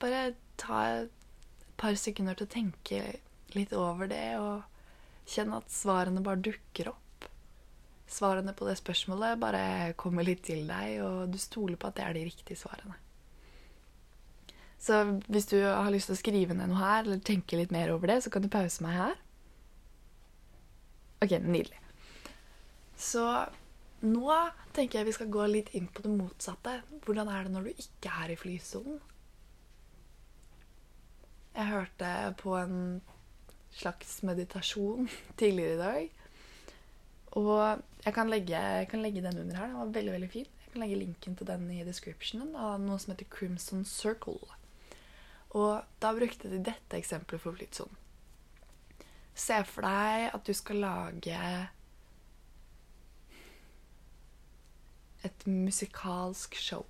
Bare 0.03 0.35
ta 0.61 0.83
et 1.01 1.67
par 1.79 1.97
sekunder 1.99 2.39
til 2.39 2.47
å 2.47 2.53
tenke 2.53 3.03
litt 3.57 3.73
over 3.77 4.11
det, 4.11 4.37
og 4.39 5.29
kjenne 5.29 5.61
at 5.63 5.73
svarene 5.73 6.23
bare 6.25 6.43
dukker 6.45 6.93
opp. 6.93 7.29
Svarene 8.09 8.55
på 8.57 8.69
det 8.69 8.79
spørsmålet 8.81 9.41
bare 9.41 9.93
kommer 10.01 10.25
litt 10.25 10.47
til 10.49 10.69
deg, 10.69 11.01
og 11.05 11.33
du 11.33 11.39
stoler 11.41 11.77
på 11.81 11.91
at 11.91 11.99
det 11.99 12.07
er 12.07 12.17
de 12.17 12.25
riktige 12.29 12.61
svarene. 12.61 12.97
Så 14.79 15.01
hvis 15.27 15.49
du 15.51 15.59
har 15.65 15.91
lyst 15.91 16.09
til 16.09 16.15
å 16.15 16.21
skrive 16.21 16.55
ned 16.55 16.71
noe 16.71 16.79
her, 16.81 17.03
eller 17.03 17.21
tenke 17.25 17.59
litt 17.59 17.75
mer 17.75 17.91
over 17.93 18.13
det, 18.13 18.21
så 18.25 18.33
kan 18.33 18.45
du 18.45 18.51
pause 18.53 18.85
meg 18.85 18.95
her. 18.95 19.19
Ok, 21.25 21.35
nydelig. 21.43 21.81
Så 22.99 23.25
nå 24.03 24.35
tenker 24.75 25.01
jeg 25.01 25.09
vi 25.09 25.15
skal 25.15 25.31
gå 25.33 25.47
litt 25.51 25.71
inn 25.79 25.87
på 25.91 26.03
det 26.05 26.11
motsatte. 26.13 26.81
Hvordan 27.07 27.31
er 27.31 27.47
det 27.47 27.55
når 27.55 27.69
du 27.69 27.83
ikke 27.85 28.13
er 28.25 28.35
i 28.35 28.39
flysonen? 28.39 28.99
Jeg 31.59 31.73
hørte 31.73 32.11
på 32.39 32.55
en 32.59 32.77
slags 33.75 34.21
meditasjon 34.27 35.09
tidligere 35.41 35.75
i 35.75 35.83
dag. 35.83 36.11
Og 37.39 37.83
jeg 38.05 38.15
kan 38.15 38.31
legge, 38.31 38.59
jeg 38.59 38.89
kan 38.91 39.03
legge 39.03 39.23
den 39.23 39.41
under 39.43 39.57
her. 39.57 39.71
Den 39.71 39.81
var 39.81 39.97
veldig 39.99 40.13
veldig 40.13 40.31
fin. 40.31 40.47
Jeg 40.65 40.73
kan 40.73 40.83
legge 40.85 41.01
linken 41.01 41.37
til 41.37 41.49
den 41.49 41.71
i 41.75 41.85
descriptionen 41.87 42.55
av 42.57 42.79
noe 42.83 42.99
som 43.01 43.15
heter 43.15 43.29
Crimson 43.31 43.85
Circle. 43.89 44.39
Og 45.57 45.81
da 46.03 46.13
brukte 46.17 46.51
de 46.51 46.61
dette 46.61 46.99
eksempelet 46.99 47.43
for 47.43 47.57
flytsonen. 47.57 48.05
Se 49.39 49.59
for 49.71 49.87
deg 49.87 50.33
at 50.35 50.47
du 50.47 50.55
skal 50.57 50.81
lage 50.83 51.43
et 55.29 55.47
musikalsk 55.49 56.59
show. 56.59 56.85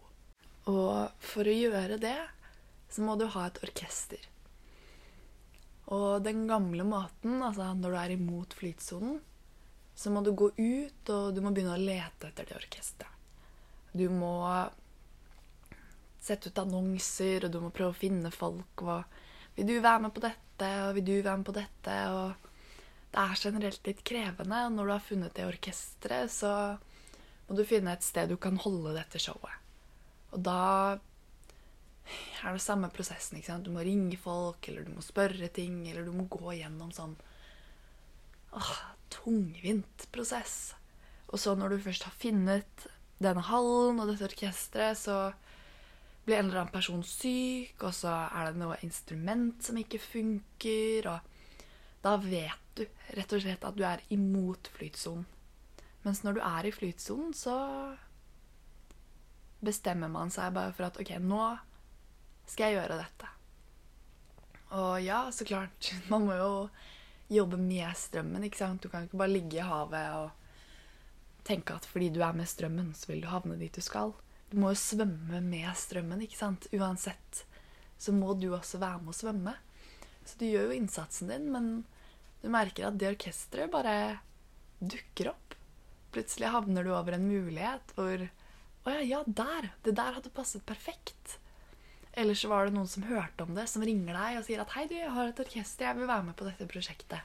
Og 0.68 1.22
for 1.24 1.48
å 1.48 1.54
gjøre 1.54 2.00
det, 2.00 2.18
så 2.88 3.04
må 3.04 3.16
du 3.20 3.26
ha 3.34 3.46
et 3.48 3.60
orkester. 3.64 4.20
Og 5.94 6.20
den 6.24 6.44
gamle 6.48 6.84
måten, 6.84 7.40
altså 7.42 7.70
når 7.76 7.94
du 7.94 7.98
er 8.00 8.14
imot 8.16 8.56
flytsonen, 8.56 9.20
så 9.98 10.12
må 10.14 10.22
du 10.22 10.34
gå 10.36 10.50
ut 10.54 11.10
og 11.10 11.32
du 11.34 11.40
må 11.42 11.50
begynne 11.50 11.74
å 11.74 11.80
lete 11.80 12.28
etter 12.28 12.46
det 12.46 12.58
orkesteret. 12.58 13.14
Du 13.96 14.04
må 14.12 14.34
sette 16.22 16.52
ut 16.52 16.60
annonser, 16.60 17.46
og 17.46 17.54
du 17.54 17.58
må 17.62 17.72
prøve 17.74 17.94
å 17.94 17.98
finne 17.98 18.30
folk. 18.30 18.84
Og 18.84 19.56
'Vil 19.56 19.66
du 19.66 19.80
være 19.80 20.02
med 20.04 20.14
på 20.14 20.20
dette?' 20.20 20.68
og 20.84 20.94
'Vil 20.94 21.04
du 21.04 21.22
være 21.22 21.36
med 21.36 21.46
på 21.46 21.56
dette?' 21.56 21.96
Og 22.12 22.34
det 23.12 23.18
er 23.24 23.42
generelt 23.42 23.86
litt 23.86 24.04
krevende. 24.04 24.66
Og 24.66 24.72
når 24.72 24.84
du 24.84 24.92
har 24.92 25.08
funnet 25.08 25.34
det 25.34 25.46
orkesteret, 25.48 26.30
så 26.30 26.52
må 27.48 27.56
du 27.56 27.64
finne 27.66 27.94
et 27.94 28.04
sted 28.04 28.28
du 28.28 28.36
kan 28.40 28.58
holde 28.60 28.94
dette 28.96 29.20
showet. 29.22 29.54
Og 30.36 30.42
da 30.44 30.98
er 32.44 32.54
det 32.54 32.62
samme 32.62 32.90
prosessen. 32.92 33.38
ikke 33.38 33.50
sant? 33.50 33.66
Du 33.66 33.72
må 33.74 33.84
ringe 33.84 34.16
folk, 34.20 34.68
eller 34.68 34.84
du 34.84 34.92
må 34.94 35.04
spørre 35.04 35.48
ting, 35.52 35.80
eller 35.88 36.04
du 36.06 36.12
må 36.14 36.28
gå 36.30 36.54
gjennom 36.58 36.92
sånn 36.94 37.16
åh, 38.56 38.74
tungvint 39.12 40.08
prosess. 40.12 40.74
Og 41.28 41.40
så 41.40 41.54
når 41.56 41.74
du 41.74 41.84
først 41.88 42.06
har 42.08 42.16
funnet 42.20 42.88
denne 43.20 43.42
hallen 43.48 44.00
og 44.00 44.12
dette 44.12 44.28
orkesteret, 44.28 45.00
så 45.00 45.32
blir 46.24 46.38
en 46.38 46.50
eller 46.50 46.62
annen 46.62 46.74
person 46.74 47.02
syk, 47.04 47.80
og 47.82 47.94
så 47.96 48.12
er 48.28 48.52
det 48.52 48.60
noe 48.60 48.78
instrument 48.84 49.64
som 49.64 49.80
ikke 49.80 50.00
funker, 50.02 51.08
og 51.08 51.64
da 52.04 52.14
vet 52.20 52.64
du 52.78 52.84
rett 53.16 53.32
og 53.34 53.42
slett 53.42 53.64
at 53.64 53.76
du 53.76 53.82
er 53.88 54.04
imot 54.14 54.70
flytsonen. 54.76 55.24
Mens 56.04 56.22
når 56.24 56.38
du 56.38 56.44
er 56.44 56.68
i 56.68 56.74
flytsonen, 56.74 57.32
så 57.34 57.56
bestemmer 59.64 60.10
man 60.12 60.30
seg 60.30 60.54
bare 60.54 60.74
for 60.76 60.88
at 60.88 61.00
OK, 61.00 61.16
nå 61.18 61.42
skal 62.48 62.68
jeg 62.68 62.78
gjøre 62.78 63.00
dette. 63.00 63.32
Og 64.78 65.00
ja, 65.02 65.24
så 65.34 65.46
klart, 65.48 65.92
man 66.12 66.28
må 66.28 66.36
jo 66.38 66.52
jobbe 67.32 67.58
med 67.60 67.90
strømmen, 67.96 68.46
ikke 68.46 68.62
sant. 68.62 68.82
Du 68.82 68.92
kan 68.92 69.04
ikke 69.04 69.20
bare 69.20 69.34
ligge 69.34 69.60
i 69.60 69.66
havet 69.66 70.14
og 70.16 71.44
tenke 71.48 71.76
at 71.76 71.86
fordi 71.88 72.10
du 72.12 72.22
er 72.24 72.36
med 72.36 72.48
strømmen, 72.48 72.92
så 72.96 73.12
vil 73.12 73.24
du 73.24 73.30
havne 73.32 73.58
dit 73.60 73.74
du 73.74 73.84
skal. 73.84 74.14
Du 74.48 74.56
må 74.60 74.72
jo 74.72 74.80
svømme 74.80 75.42
med 75.44 75.68
strømmen, 75.76 76.22
ikke 76.24 76.40
sant? 76.40 76.68
Uansett 76.72 77.44
så 77.98 78.14
må 78.14 78.34
du 78.38 78.52
også 78.54 78.80
være 78.80 79.02
med 79.02 79.12
å 79.12 79.18
svømme. 79.18 79.54
Så 80.24 80.38
du 80.40 80.46
gjør 80.46 80.68
jo 80.68 80.78
innsatsen 80.78 81.32
din, 81.32 81.48
men 81.52 81.68
du 82.42 82.48
merker 82.52 82.88
at 82.88 82.98
det 83.00 83.10
orkesteret 83.14 83.72
bare 83.72 83.94
dukker 84.78 85.32
opp. 85.32 85.47
Plutselig 86.14 86.52
havner 86.54 86.86
du 86.86 86.94
over 86.94 87.16
en 87.16 87.28
mulighet 87.28 87.92
hvor 87.96 88.24
Å 88.86 88.94
ja, 88.94 89.02
ja, 89.04 89.20
der! 89.26 89.72
Det 89.84 89.92
der 89.98 90.16
hadde 90.16 90.32
passet 90.32 90.64
perfekt. 90.64 91.36
Eller 92.18 92.34
så 92.38 92.48
var 92.48 92.66
det 92.66 92.74
noen 92.74 92.88
som 92.88 93.04
hørte 93.04 93.44
om 93.44 93.52
det, 93.54 93.66
som 93.68 93.84
ringer 93.84 94.16
deg 94.16 94.38
og 94.38 94.46
sier 94.46 94.62
at 94.62 94.72
'Hei, 94.72 94.86
du, 94.88 94.94
jeg 94.96 95.12
har 95.12 95.28
et 95.28 95.42
orkester, 95.44 95.86
jeg 95.86 95.98
vil 95.98 96.08
være 96.08 96.24
med 96.30 96.36
på 96.38 96.46
dette 96.48 96.66
prosjektet'. 96.70 97.20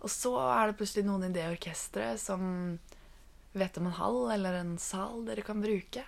Og 0.00 0.12
så 0.12 0.32
er 0.44 0.68
det 0.68 0.76
plutselig 0.78 1.06
noen 1.08 1.28
i 1.28 1.34
det 1.34 1.48
orkesteret 1.48 2.20
som 2.20 2.42
vet 3.52 3.78
om 3.80 3.88
en 3.88 3.98
hall 3.98 4.20
eller 4.34 4.60
en 4.60 4.76
sal 4.78 5.24
dere 5.26 5.44
kan 5.46 5.60
bruke. 5.62 6.04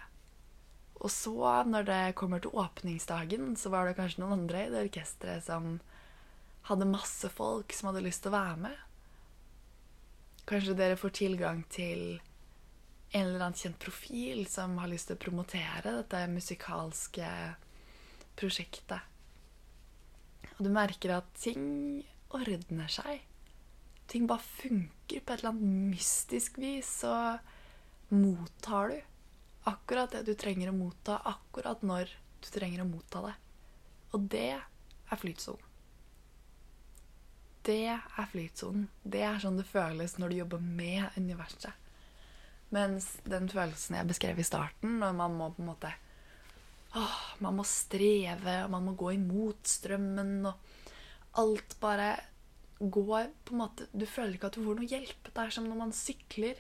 Og 1.03 1.11
så, 1.11 1.35
når 1.67 1.89
det 1.89 2.15
kommer 2.19 2.41
til 2.41 2.55
åpningsdagen, 2.55 3.57
så 3.59 3.73
var 3.73 3.89
det 3.89 3.97
kanskje 3.99 4.23
noen 4.23 4.43
andre 4.43 4.67
i 4.67 4.71
det 4.71 4.85
orkesteret 4.87 5.45
som 5.49 5.81
hadde 6.69 6.87
masse 6.87 7.29
folk 7.33 7.75
som 7.75 7.91
hadde 7.91 8.05
lyst 8.07 8.23
til 8.23 8.31
å 8.31 8.39
være 8.39 8.61
med. 8.69 8.77
Kanskje 10.49 10.75
dere 10.79 10.99
får 10.99 11.15
tilgang 11.17 11.63
til 11.71 12.21
en 13.13 13.27
eller 13.27 13.45
annen 13.45 13.59
kjent 13.59 13.79
profil 13.81 14.47
som 14.51 14.79
har 14.81 14.91
lyst 14.91 15.11
til 15.11 15.19
å 15.19 15.23
promotere 15.23 15.83
dette 15.85 16.23
musikalske 16.33 17.29
prosjektet. 18.39 19.01
Og 20.57 20.65
du 20.67 20.71
merker 20.73 21.19
at 21.19 21.29
ting 21.39 22.03
ordner 22.33 22.91
seg. 22.93 23.23
Ting 24.11 24.27
bare 24.29 24.45
funker 24.45 25.23
på 25.23 25.33
et 25.35 25.41
eller 25.41 25.53
annet 25.53 25.93
mystisk 25.95 26.59
vis, 26.61 26.89
så 27.05 27.39
mottar 28.13 28.93
du 28.93 28.99
akkurat 29.71 30.13
det 30.13 30.25
du 30.27 30.35
trenger 30.37 30.73
å 30.73 30.77
motta, 30.77 31.21
akkurat 31.29 31.85
når 31.87 32.11
du 32.43 32.49
trenger 32.53 32.83
å 32.83 32.89
motta 32.89 33.23
det. 33.29 33.35
Og 34.13 34.27
det 34.33 34.49
er 34.57 35.21
flytsonen. 35.21 35.72
Det 37.63 37.85
er 37.95 38.31
flytsonen. 38.33 38.89
Det 39.03 39.23
er 39.23 39.39
sånn 39.43 39.61
det 39.61 39.69
føles 39.69 40.17
når 40.19 40.33
du 40.33 40.39
jobber 40.41 40.63
med 40.63 41.15
universet. 41.17 41.71
Mens 42.73 43.07
den 43.29 43.51
følelsen 43.53 43.99
jeg 43.99 44.09
beskrev 44.09 44.41
i 44.41 44.47
starten, 44.47 44.97
når 45.03 45.15
man 45.15 45.37
må 45.37 45.51
på 45.53 45.63
en 45.63 45.71
måte 45.75 45.93
åh, 46.97 47.19
Man 47.45 47.59
må 47.59 47.65
streve, 47.69 48.63
og 48.65 48.71
man 48.73 48.87
må 48.87 48.95
gå 48.99 49.13
imot 49.15 49.69
strømmen, 49.69 50.47
og 50.49 51.39
alt 51.43 51.77
bare 51.81 52.15
går 52.83 53.29
på 53.45 53.55
en 53.55 53.61
måte 53.63 53.87
Du 53.93 54.07
føler 54.07 54.35
ikke 54.37 54.51
at 54.51 54.57
du 54.57 54.65
får 54.65 54.79
noe 54.81 54.89
hjelp. 54.89 55.29
Det 55.29 55.43
er 55.45 55.55
som 55.55 55.69
når 55.69 55.83
man 55.85 55.95
sykler 55.97 56.59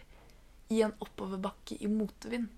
i 0.73 0.82
en 0.85 0.94
oppoverbakke 1.02 1.80
i 1.80 1.90
motvind. 1.90 2.49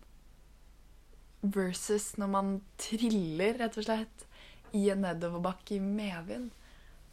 Versus 1.43 2.15
når 2.21 2.31
man 2.31 2.53
triller, 2.81 3.59
rett 3.61 3.79
og 3.81 3.87
slett, 3.87 4.27
i 4.75 4.89
en 4.91 5.03
nedoverbakke 5.05 5.77
i 5.77 5.83
medvind. 5.83 6.51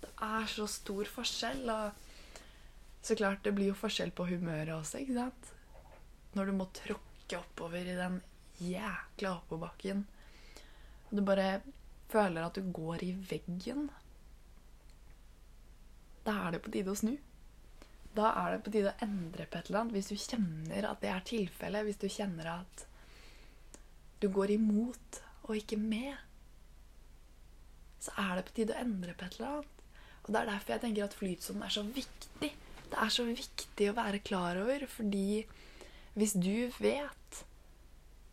Det 0.02 0.12
er 0.28 0.48
så 0.50 0.68
stor 0.70 1.10
forskjell. 1.16 1.64
Og 1.70 3.06
så 3.06 3.18
klart, 3.18 3.44
det 3.46 3.56
blir 3.58 3.72
jo 3.72 3.78
forskjell 3.78 4.14
på 4.16 4.28
humøret 4.30 4.74
også, 4.76 5.02
ikke 5.02 5.18
sant? 5.18 5.58
når 6.32 6.48
du 6.48 6.54
må 6.56 6.68
tråkke 6.76 7.40
oppover 7.40 7.88
i 7.92 7.98
den 7.98 8.22
jækla 8.64 9.34
oppoverbakken. 9.34 10.06
Og 11.10 11.18
du 11.18 11.24
bare 11.28 11.62
føler 12.12 12.46
at 12.46 12.56
du 12.56 12.72
går 12.72 13.04
i 13.04 13.12
veggen. 13.28 13.90
Da 16.26 16.38
er 16.46 16.56
det 16.56 16.62
på 16.64 16.72
tide 16.74 16.94
å 16.94 17.00
snu. 17.00 17.16
Da 18.16 18.32
er 18.44 18.56
det 18.56 18.64
på 18.66 18.74
tide 18.76 18.94
å 18.94 19.04
endre 19.04 19.48
på 19.48 19.60
et 19.60 19.70
eller 19.70 19.82
annet. 19.82 19.98
Hvis 19.98 20.12
du 20.12 20.18
kjenner 20.20 20.88
at 20.88 21.04
det 21.04 21.12
er 21.12 21.28
tilfellet, 21.28 21.88
hvis 21.88 22.02
du 22.02 22.08
kjenner 22.12 22.52
at 22.60 22.86
du 24.22 24.30
går 24.32 24.56
imot 24.56 25.22
og 25.48 25.56
ikke 25.58 25.80
med, 25.82 26.14
så 28.02 28.14
er 28.22 28.38
det 28.38 28.48
på 28.48 28.58
tide 28.60 28.76
å 28.76 28.84
endre 28.84 29.16
på 29.18 29.26
et 29.28 29.40
eller 29.40 29.56
annet. 29.56 29.81
Og 30.26 30.34
det 30.34 30.42
er 30.42 30.52
derfor 30.52 30.76
jeg 30.76 30.84
tenker 30.84 31.08
at 31.08 31.18
flytsonen 31.18 31.66
er 31.66 31.74
så 31.74 31.84
viktig. 31.86 32.52
Det 32.92 33.00
er 33.00 33.14
så 33.14 33.26
viktig 33.26 33.88
å 33.90 33.98
være 33.98 34.22
klar 34.24 34.60
over, 34.62 34.86
fordi 34.92 35.44
hvis 36.14 36.36
du 36.36 36.70
vet 36.82 37.18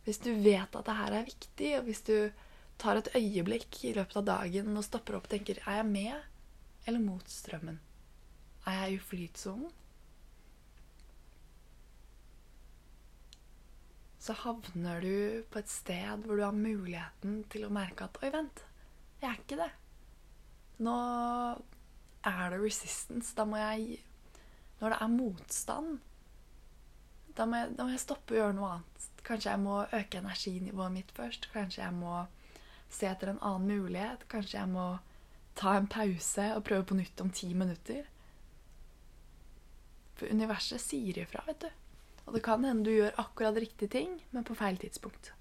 Hvis 0.09 0.23
du 0.25 0.30
vet 0.40 0.73
at 0.73 0.87
det 0.87 0.95
her 0.97 1.12
er 1.12 1.26
viktig, 1.26 1.73
og 1.78 1.83
hvis 1.85 2.00
du 2.07 2.30
tar 2.80 2.97
et 2.97 3.11
øyeblikk 3.18 3.83
i 3.85 3.92
løpet 3.92 4.16
av 4.16 4.25
dagen 4.25 4.71
og 4.73 4.87
stopper 4.87 5.18
opp 5.18 5.26
og 5.28 5.35
tenker 5.35 5.61
Er 5.66 5.83
jeg 5.83 5.88
med 5.90 6.88
eller 6.88 7.02
mot 7.04 7.28
strømmen? 7.28 7.76
Er 8.64 8.78
jeg 8.87 8.95
i 8.97 9.02
flytsonen? 9.11 9.68
Så 14.18 14.35
havner 14.42 15.00
du 15.00 15.45
på 15.52 15.61
et 15.61 15.71
sted 15.71 16.25
hvor 16.25 16.37
du 16.37 16.42
har 16.45 16.57
muligheten 16.57 17.42
til 17.52 17.64
å 17.64 17.73
merke 17.73 18.09
at 18.09 18.18
Oi, 18.23 18.33
vent. 18.35 18.64
Jeg 19.21 19.28
er 19.30 19.38
ikke 19.40 19.61
det. 19.61 19.71
Nå 20.85 20.97
er 22.27 22.51
det 22.51 22.61
resistance. 22.63 23.35
Da 23.37 23.45
må 23.45 23.61
jeg 23.61 24.05
Når 24.81 24.95
det 24.95 24.99
er 25.03 25.11
motstand, 25.11 25.99
da 27.37 27.47
må, 27.47 27.57
jeg, 27.57 27.73
da 27.75 27.85
må 27.85 27.91
jeg 27.91 28.03
stoppe 28.03 28.35
å 28.35 28.39
gjøre 28.39 28.55
noe 28.55 28.69
annet. 28.77 29.07
Kanskje 29.27 29.51
jeg 29.51 29.61
må 29.63 29.79
øke 29.83 30.21
energinivået 30.21 30.95
mitt 30.95 31.11
først. 31.15 31.49
Kanskje 31.53 31.83
jeg 31.83 31.95
må 31.97 32.21
se 32.91 33.09
etter 33.11 33.33
en 33.33 33.41
annen 33.43 33.67
mulighet. 33.67 34.23
Kanskje 34.31 34.61
jeg 34.61 34.71
må 34.71 34.87
ta 35.59 35.75
en 35.77 35.89
pause 35.91 36.47
og 36.55 36.63
prøve 36.69 36.87
på 36.87 36.99
nytt 36.99 37.21
om 37.25 37.31
ti 37.35 37.51
minutter. 37.59 38.07
For 40.19 40.31
universet 40.31 40.83
sier 40.83 41.19
ifra, 41.23 41.43
vet 41.47 41.67
du. 41.67 41.69
Og 42.29 42.37
det 42.37 42.45
kan 42.45 42.65
hende 42.67 42.87
du 42.87 42.93
gjør 42.93 43.19
akkurat 43.23 43.59
riktig 43.59 43.91
ting, 43.95 44.19
men 44.31 44.47
på 44.47 44.57
feil 44.59 44.79
tidspunkt. 44.79 45.33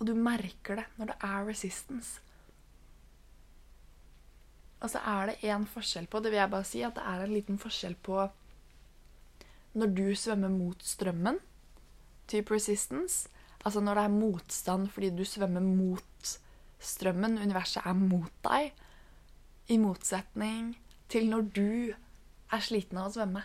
Og 0.00 0.08
du 0.08 0.16
merker 0.18 0.80
det 0.80 0.86
når 0.98 1.12
det 1.12 1.18
er 1.28 1.48
resistance. 1.48 2.20
Og 4.82 4.90
så 4.90 5.02
er 5.06 5.30
det 5.30 5.46
én 5.46 5.64
forskjell 5.70 6.08
på 6.10 6.20
det 6.22 6.32
vil 6.32 6.40
jeg 6.40 6.52
bare 6.52 6.66
si, 6.66 6.82
at 6.82 6.96
det 6.98 7.04
er 7.06 7.22
en 7.22 7.34
liten 7.34 7.58
forskjell 7.62 7.94
på 8.02 8.24
når 9.78 9.92
du 9.96 10.06
svømmer 10.18 10.52
mot 10.52 10.82
strømmen, 10.84 11.38
type 12.28 12.52
resistance, 12.52 13.30
altså 13.64 13.80
når 13.80 13.96
det 13.96 14.04
er 14.04 14.16
motstand 14.18 14.90
fordi 14.92 15.12
du 15.16 15.22
svømmer 15.24 15.64
mot 15.64 16.32
strømmen, 16.82 17.38
universet 17.38 17.86
er 17.86 17.96
mot 17.96 18.32
deg, 18.44 18.72
i 19.70 19.78
motsetning 19.80 20.74
til 21.12 21.30
når 21.30 21.48
du 21.54 21.68
er 22.52 22.64
sliten 22.64 22.98
av 23.00 23.08
å 23.08 23.14
svømme. 23.14 23.44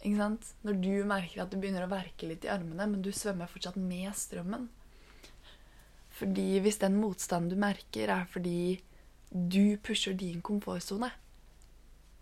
Ikke 0.00 0.20
sant? 0.20 0.52
Når 0.64 0.78
du 0.84 0.92
merker 1.08 1.42
at 1.42 1.50
du 1.50 1.58
begynner 1.60 1.86
å 1.86 1.90
verke 1.90 2.28
litt 2.28 2.44
i 2.46 2.52
armene, 2.52 2.86
men 2.86 3.02
du 3.04 3.10
svømmer 3.12 3.50
fortsatt 3.50 3.76
med 3.80 4.12
strømmen. 4.16 4.68
Fordi 6.20 6.60
hvis 6.62 6.80
den 6.82 6.98
motstanden 7.00 7.50
du 7.52 7.60
merker, 7.60 8.12
er 8.12 8.28
fordi 8.30 8.80
du 9.30 9.76
pusher 9.78 10.14
din 10.18 10.42
komfortsone, 10.42 11.10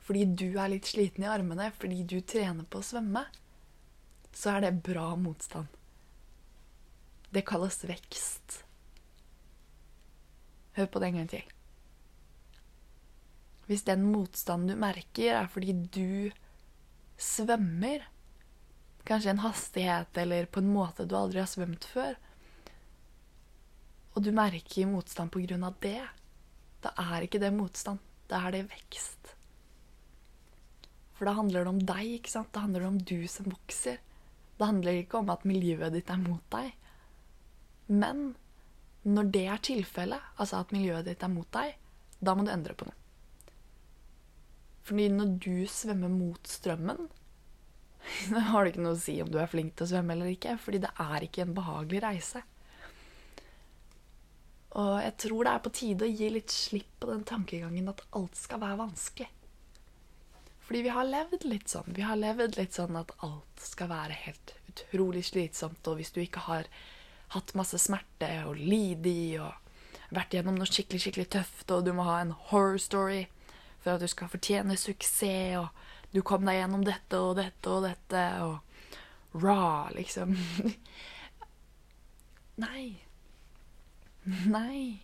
fordi 0.05 0.25
du 0.25 0.47
er 0.61 0.71
litt 0.73 0.89
sliten 0.89 1.25
i 1.25 1.29
armene 1.29 1.71
fordi 1.77 2.03
du 2.09 2.21
trener 2.21 2.69
på 2.69 2.81
å 2.81 2.85
svømme, 2.85 3.25
så 4.33 4.57
er 4.57 4.67
det 4.67 4.79
bra 4.87 5.11
motstand. 5.21 5.69
Det 7.33 7.45
kalles 7.49 7.81
vekst. 7.85 8.63
Hør 10.79 10.87
på 10.89 11.01
det 11.01 11.09
en 11.09 11.19
gang 11.19 11.31
til. 11.33 11.55
Hvis 13.69 13.85
den 13.85 14.07
motstanden 14.09 14.71
du 14.71 14.81
merker, 14.81 15.43
er 15.43 15.51
fordi 15.53 15.75
du 15.93 16.31
svømmer, 17.21 18.07
kanskje 19.09 19.35
en 19.35 19.43
hastighet 19.45 20.21
eller 20.21 20.49
på 20.49 20.63
en 20.63 20.71
måte 20.73 21.05
du 21.09 21.17
aldri 21.19 21.43
har 21.43 21.51
svømt 21.51 21.85
før, 21.89 22.17
og 24.15 24.25
du 24.25 24.33
merker 24.35 24.89
motstand 24.89 25.33
på 25.35 25.43
grunn 25.45 25.67
av 25.69 25.77
det, 25.85 26.01
da 26.85 26.93
er 27.03 27.27
ikke 27.27 27.41
det 27.43 27.51
motstand. 27.55 28.03
Da 28.31 28.43
er 28.47 28.55
det 28.55 28.67
vekst. 28.71 29.33
For 31.19 31.27
da 31.27 31.35
handler 31.35 31.65
det 31.65 31.73
om 31.73 31.81
deg. 31.83 32.13
ikke 32.19 32.31
sant? 32.31 32.53
Da 32.55 32.63
handler 32.67 32.85
det 32.85 32.91
om 32.93 33.01
du 33.11 33.27
som 33.31 33.49
vokser. 33.51 33.99
Det 34.59 34.67
handler 34.67 35.01
ikke 35.01 35.19
om 35.19 35.31
at 35.35 35.47
miljøet 35.49 35.95
ditt 35.95 36.11
er 36.11 36.21
mot 36.23 36.45
deg. 36.55 36.71
Men 37.89 38.33
når 39.09 39.31
det 39.35 39.45
er 39.49 39.63
tilfellet, 39.65 40.33
altså 40.37 40.63
at 40.63 40.75
miljøet 40.75 41.07
ditt 41.09 41.23
er 41.25 41.33
mot 41.33 41.49
deg, 41.55 41.77
da 42.19 42.35
må 42.35 42.45
du 42.45 42.53
endre 42.53 42.75
på 42.79 42.89
noe. 42.89 42.97
Fordi 44.89 45.09
når 45.13 45.35
du 45.45 45.67
svømmer 45.69 46.13
mot 46.13 46.49
strømmen, 46.49 47.09
da 48.35 48.45
har 48.53 48.65
det 48.65 48.73
ikke 48.73 48.85
noe 48.87 48.97
å 48.97 49.01
si 49.01 49.19
om 49.23 49.31
du 49.33 49.39
er 49.41 49.51
flink 49.51 49.75
til 49.77 49.87
å 49.87 49.91
svømme 49.91 50.15
eller 50.15 50.33
ikke, 50.33 50.57
fordi 50.63 50.81
det 50.85 50.93
er 51.03 51.27
ikke 51.27 51.45
en 51.45 51.57
behagelig 51.57 52.03
reise. 52.05 52.45
Og 54.77 54.99
jeg 55.01 55.15
tror 55.25 55.47
det 55.47 55.53
er 55.53 55.65
på 55.65 55.75
tide 55.79 56.05
å 56.05 56.13
gi 56.13 56.29
litt 56.33 56.53
slipp 56.53 56.91
på 57.01 57.09
den 57.09 57.25
tankegangen 57.29 57.89
at 57.89 58.03
alt 58.19 58.37
skal 58.37 58.61
være 58.61 58.81
vanskelig. 58.83 59.31
Fordi 60.69 60.83
vi 60.85 60.93
har 60.93 61.09
levd 61.09 61.47
litt 61.49 61.73
sånn. 61.73 61.95
Vi 61.97 62.05
har 62.05 62.19
levd 62.21 62.59
litt 62.59 62.77
sånn 62.77 62.99
at 63.01 63.15
alt 63.25 63.63
skal 63.65 63.89
være 63.89 64.19
helt 64.27 64.53
utrolig 64.69 65.25
slitsomt, 65.25 65.81
og 65.89 65.97
hvis 65.97 66.13
du 66.13 66.21
ikke 66.21 66.45
har 66.45 66.69
hatt 67.33 67.55
masse 67.57 67.81
smerte 67.81 68.29
og 68.49 68.61
lidd 68.61 69.09
i 69.09 69.39
og 69.41 69.57
vært 70.13 70.37
gjennom 70.37 70.59
noe 70.61 70.69
skikkelig, 70.69 71.01
skikkelig 71.07 71.29
tøft, 71.33 71.73
og 71.73 71.89
du 71.89 71.95
må 71.97 72.05
ha 72.09 72.19
en 72.21 72.37
horror 72.51 72.77
story 72.81 73.25
for 73.81 73.95
at 73.95 74.05
du 74.05 74.09
skal 74.11 74.29
fortjene 74.33 74.77
suksess, 74.77 75.59
og 75.63 75.85
Du 76.09 76.23
kom 76.25 76.47
deg 76.49 76.57
gjennom 76.57 76.87
dette 76.87 77.19
og 77.21 77.35
dette 77.37 77.69
og 77.69 77.83
dette, 77.85 78.23
og 78.41 79.43
raw, 79.43 79.91
liksom. 79.93 80.33
Nei. 82.65 83.08
Nei. 84.57 85.01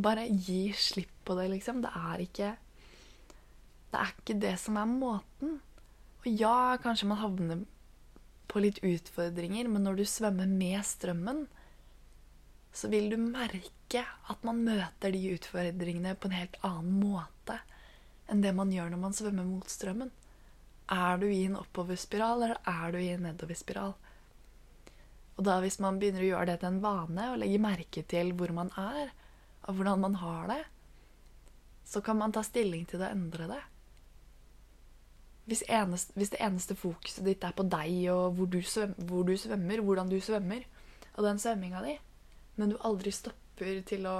Bare 0.00 0.26
gi 0.28 0.72
slipp 0.76 1.12
på 1.24 1.36
det, 1.38 1.48
liksom. 1.54 1.82
Det 1.84 1.90
er 1.96 2.24
ikke 2.24 2.54
Det 3.90 3.98
er 3.98 4.14
ikke 4.14 4.38
det 4.42 4.54
som 4.62 4.78
er 4.78 4.90
måten. 4.90 5.58
Og 6.20 6.26
ja, 6.28 6.76
kanskje 6.82 7.08
man 7.10 7.18
havner 7.18 7.64
på 8.50 8.62
litt 8.62 8.78
utfordringer, 8.86 9.68
men 9.70 9.86
når 9.86 10.00
du 10.00 10.04
svømmer 10.06 10.46
med 10.46 10.82
strømmen, 10.86 11.46
så 12.72 12.90
vil 12.90 13.08
du 13.10 13.16
merke 13.18 14.04
at 14.30 14.44
man 14.46 14.62
møter 14.66 15.14
de 15.14 15.32
utfordringene 15.34 16.14
på 16.14 16.30
en 16.30 16.36
helt 16.38 16.58
annen 16.66 17.00
måte 17.02 17.58
enn 18.30 18.44
det 18.44 18.52
man 18.54 18.70
gjør 18.70 18.92
når 18.92 19.02
man 19.02 19.16
svømmer 19.16 19.46
mot 19.46 19.70
strømmen. 19.70 20.12
Er 20.90 21.18
du 21.18 21.26
i 21.26 21.42
en 21.46 21.58
oppoverspiral, 21.58 22.44
eller 22.44 22.60
er 22.66 22.94
du 22.94 22.98
i 23.00 23.10
en 23.14 23.24
nedoverspiral? 23.26 23.96
Og 25.38 25.46
da 25.46 25.56
hvis 25.62 25.78
man 25.80 25.98
begynner 26.00 26.24
å 26.24 26.30
gjøre 26.32 26.48
det 26.50 26.60
til 26.60 26.70
en 26.72 26.82
vane 26.84 27.30
og 27.32 27.40
legge 27.40 27.62
merke 27.62 28.04
til 28.08 28.32
hvor 28.36 28.52
man 28.56 28.72
er, 28.80 29.12
og 29.68 29.76
hvordan 29.76 30.02
man 30.02 30.16
har 30.20 30.48
det, 30.50 30.62
så 31.90 32.00
kan 32.04 32.18
man 32.20 32.32
ta 32.32 32.42
stilling 32.46 32.86
til 32.86 33.00
det 33.00 33.10
og 33.10 33.16
endre 33.16 33.48
det. 33.50 33.60
Hvis, 35.50 35.64
eneste, 35.66 36.14
hvis 36.14 36.30
det 36.30 36.42
eneste 36.44 36.76
fokuset 36.78 37.24
ditt 37.26 37.44
er 37.44 37.54
på 37.56 37.64
deg 37.66 38.04
og 38.12 38.36
hvor 38.36 38.50
du, 38.52 38.60
svømmer, 38.62 39.08
hvor 39.08 39.24
du 39.26 39.32
svømmer, 39.40 39.82
hvordan 39.82 40.12
du 40.12 40.20
svømmer, 40.22 40.66
og 41.16 41.24
den 41.26 41.40
svømminga 41.42 41.82
di, 41.82 41.96
men 42.56 42.70
du 42.70 42.76
aldri 42.86 43.10
stopper 43.12 43.80
til 43.88 44.06
å 44.06 44.18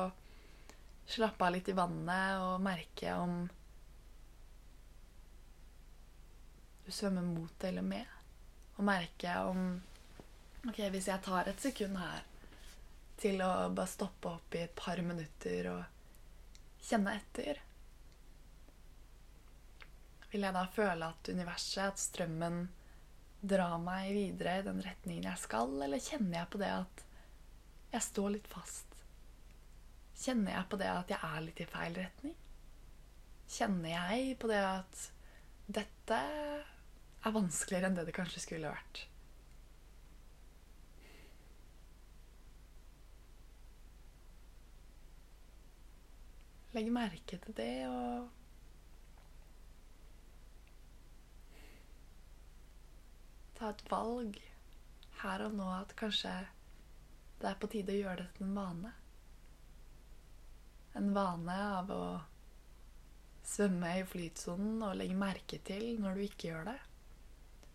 slappe 1.10 1.46
av 1.46 1.54
litt 1.54 1.68
i 1.70 1.76
vannet 1.76 2.42
og 2.42 2.62
merke 2.64 3.14
om 3.18 3.44
du 6.86 6.90
svømmer 6.94 7.26
mot 7.26 7.64
eller 7.68 7.86
med. 7.86 8.18
Og 8.78 8.86
merke 8.88 9.36
om 9.46 9.62
Ok, 10.68 10.76
hvis 10.92 11.06
jeg 11.08 11.24
tar 11.24 11.48
et 11.48 11.62
sekund 11.62 11.96
her 11.96 12.24
til 13.20 13.40
å 13.40 13.70
bare 13.72 13.88
stoppe 13.88 14.28
opp 14.28 14.56
i 14.56 14.66
et 14.66 14.74
par 14.76 15.00
minutter 15.00 15.68
og 15.72 16.84
kjenne 16.84 17.14
etter 17.16 17.60
Vil 20.30 20.44
jeg 20.44 20.54
da 20.54 20.66
føle 20.74 21.08
at 21.08 21.30
universet, 21.32 21.86
at 21.86 22.02
strømmen, 22.02 22.60
drar 23.40 23.78
meg 23.80 24.12
videre 24.12 24.58
i 24.60 24.66
den 24.66 24.82
retningen 24.84 25.30
jeg 25.30 25.42
skal, 25.46 25.72
eller 25.80 26.02
kjenner 26.04 26.42
jeg 26.42 26.50
på 26.52 26.60
det 26.60 26.68
at 26.74 27.04
jeg 27.94 28.06
står 28.10 28.34
litt 28.36 28.50
fast? 28.52 29.00
Kjenner 30.20 30.58
jeg 30.58 30.68
på 30.68 30.80
det 30.82 30.90
at 30.92 31.14
jeg 31.14 31.30
er 31.30 31.46
litt 31.46 31.64
i 31.64 31.68
feil 31.72 31.96
retning? 31.96 32.36
Kjenner 33.50 33.94
jeg 33.96 34.36
på 34.44 34.52
det 34.52 34.60
at 34.60 35.06
dette 35.80 36.20
er 36.20 37.34
vanskeligere 37.40 37.88
enn 37.88 37.96
det 37.96 38.06
det 38.10 38.16
kanskje 38.20 38.44
skulle 38.44 38.76
vært? 38.76 39.09
Legg 46.74 46.92
merke 46.94 47.38
til 47.42 47.56
det 47.58 47.74
og 47.90 48.28
Ta 53.60 53.74
et 53.74 53.82
valg 53.90 54.38
her 55.20 55.42
og 55.44 55.52
nå 55.52 55.66
at 55.74 55.90
kanskje 55.98 56.30
det 57.40 57.48
er 57.50 57.58
på 57.60 57.68
tide 57.72 57.92
å 57.92 57.98
gjøre 57.98 58.22
det 58.22 58.28
til 58.38 58.46
en 58.46 58.54
vane. 58.56 58.92
En 60.96 61.10
vane 61.16 61.56
av 61.80 61.92
å 61.92 62.04
svømme 63.50 63.92
i 63.98 64.06
flytsonen 64.08 64.80
og 64.86 64.96
legge 64.96 65.18
merke 65.18 65.60
til 65.66 66.00
når 66.00 66.16
du 66.16 66.24
ikke 66.24 66.48
gjør 66.48 66.70
det. 66.70 66.76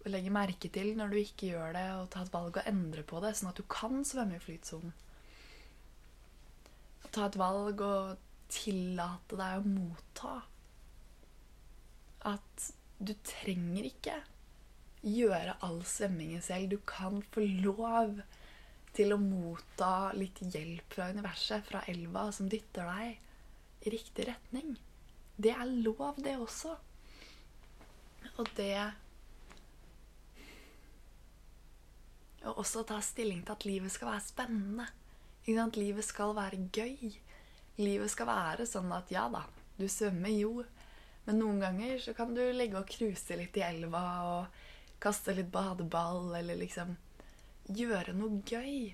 Og 0.04 0.12
legge 0.14 0.34
merke 0.34 0.70
til 0.74 0.92
når 0.98 1.14
du 1.14 1.20
ikke 1.22 1.52
gjør 1.52 1.78
det, 1.78 1.86
og 2.00 2.10
ta 2.14 2.22
et 2.26 2.34
valg 2.34 2.60
og 2.62 2.70
endre 2.70 3.06
på 3.06 3.22
det, 3.22 3.34
sånn 3.38 3.50
at 3.52 3.62
du 3.62 3.66
kan 3.70 4.02
svømme 4.06 4.38
i 4.38 4.44
flytsonen. 4.44 4.94
Og 7.04 7.08
ta 7.14 7.30
et 7.30 7.40
valg 7.42 7.82
og 7.86 8.26
tillate 8.56 9.38
deg 9.40 9.60
å 9.60 9.68
motta. 9.68 10.38
At 12.26 12.72
du 12.98 13.12
trenger 13.28 13.86
ikke 13.90 14.16
gjøre 15.06 15.58
all 15.66 15.84
svømmingen 15.86 16.42
selv. 16.42 16.72
Du 16.74 16.80
kan 16.88 17.22
få 17.34 17.46
lov 17.62 18.20
til 18.96 19.14
å 19.14 19.20
motta 19.22 20.14
litt 20.16 20.40
hjelp 20.42 20.96
fra 20.96 21.10
universet, 21.12 21.66
fra 21.68 21.84
elva, 21.92 22.30
som 22.34 22.50
dytter 22.50 22.88
deg 22.90 23.86
i 23.86 23.94
riktig 23.94 24.30
retning. 24.32 24.76
Det 25.36 25.52
er 25.52 25.74
lov, 25.84 26.16
det 26.24 26.38
også. 26.40 26.78
Og 28.36 28.48
det 28.58 28.76
Og 32.46 32.60
også 32.62 32.84
ta 32.86 33.00
stilling 33.02 33.40
til 33.42 33.56
at 33.56 33.64
livet 33.66 33.90
skal 33.90 34.12
være 34.12 34.22
spennende. 34.22 34.86
Livet 35.74 36.06
skal 36.06 36.36
være 36.38 36.60
gøy. 36.70 37.16
Livet 37.82 38.12
skal 38.12 38.30
være 38.30 38.68
sånn 38.70 38.92
at 38.96 39.12
ja 39.12 39.26
da, 39.32 39.44
du 39.76 39.88
svømmer 39.92 40.32
jo, 40.32 40.64
men 41.26 41.42
noen 41.42 41.60
ganger 41.64 41.98
så 42.00 42.14
kan 42.16 42.36
du 42.36 42.42
ligge 42.54 42.80
og 42.80 42.90
cruise 42.90 43.36
litt 43.36 43.58
i 43.58 43.66
elva 43.66 44.04
og 44.30 44.62
kaste 45.04 45.34
litt 45.36 45.50
badeball 45.52 46.36
eller 46.38 46.60
liksom 46.60 46.94
gjøre 47.76 48.14
noe 48.16 48.44
gøy. 48.46 48.94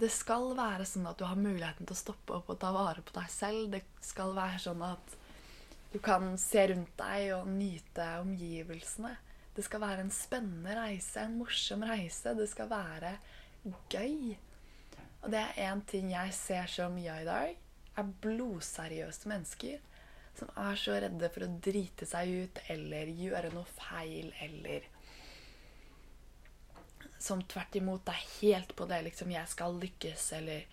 Det 0.00 0.10
skal 0.10 0.56
være 0.58 0.86
sånn 0.88 1.06
at 1.06 1.20
du 1.20 1.26
har 1.28 1.38
muligheten 1.38 1.86
til 1.86 1.94
å 1.94 2.00
stoppe 2.00 2.38
opp 2.38 2.48
og 2.50 2.58
ta 2.62 2.72
vare 2.74 3.04
på 3.04 3.14
deg 3.14 3.28
selv. 3.30 3.68
Det 3.76 3.84
skal 4.02 4.34
være 4.34 4.58
sånn 4.64 4.82
at 4.82 5.14
du 5.92 6.00
kan 6.02 6.34
se 6.40 6.64
rundt 6.72 6.96
deg 6.98 7.28
og 7.36 7.52
nyte 7.52 8.08
omgivelsene. 8.24 9.12
Det 9.54 9.62
skal 9.62 9.84
være 9.84 10.02
en 10.02 10.10
spennende 10.10 10.74
reise, 10.74 11.22
en 11.22 11.36
morsom 11.38 11.84
reise. 11.86 12.34
Det 12.34 12.48
skal 12.50 12.72
være 12.72 13.14
gøy. 13.92 14.34
Og 15.24 15.32
det 15.32 15.40
er 15.40 15.72
én 15.72 15.80
ting 15.88 16.10
jeg 16.12 16.32
ser 16.36 16.66
så 16.68 16.90
mye 16.92 17.12
av 17.12 17.22
i 17.22 17.28
dag, 17.28 17.60
er 17.96 18.14
blodseriøse 18.24 19.30
mennesker 19.30 19.80
som 20.34 20.50
er 20.58 20.78
så 20.78 20.96
redde 20.98 21.30
for 21.30 21.46
å 21.46 21.54
drite 21.62 22.06
seg 22.10 22.32
ut 22.44 22.60
eller 22.74 23.12
gjøre 23.14 23.52
noe 23.54 23.70
feil 23.76 24.32
eller 24.42 24.88
som 27.24 27.40
tvert 27.48 27.78
imot 27.78 28.10
er 28.10 28.24
helt 28.40 28.74
på 28.76 28.86
det 28.90 29.00
liksom 29.06 29.30
'jeg 29.30 29.48
skal 29.48 29.80
lykkes', 29.80 30.32
eller 30.36 30.66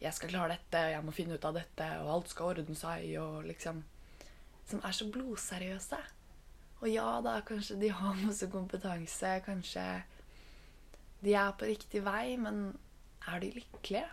'jeg 0.00 0.14
skal 0.14 0.28
klare 0.28 0.48
dette', 0.56 0.84
og 0.84 0.90
'jeg 0.90 1.04
må 1.04 1.12
finne 1.12 1.34
ut 1.34 1.44
av 1.44 1.54
dette', 1.54 2.00
og 2.00 2.14
'alt 2.14 2.28
skal 2.28 2.46
ordne 2.46 2.74
seg', 2.74 3.20
og 3.20 3.44
liksom 3.44 3.84
Som 4.66 4.80
er 4.84 4.92
så 4.92 5.10
blodseriøse. 5.10 5.96
Og 6.80 6.88
ja 6.92 7.20
da, 7.20 7.40
kanskje 7.40 7.80
de 7.80 7.88
har 7.88 8.14
masse 8.14 8.46
kompetanse, 8.50 9.40
kanskje 9.46 10.02
de 11.22 11.34
er 11.34 11.52
på 11.52 11.64
riktig 11.64 12.04
vei, 12.04 12.36
men 12.36 12.78
er 13.28 13.42
de 13.42 13.50
lykkelige? 13.56 14.08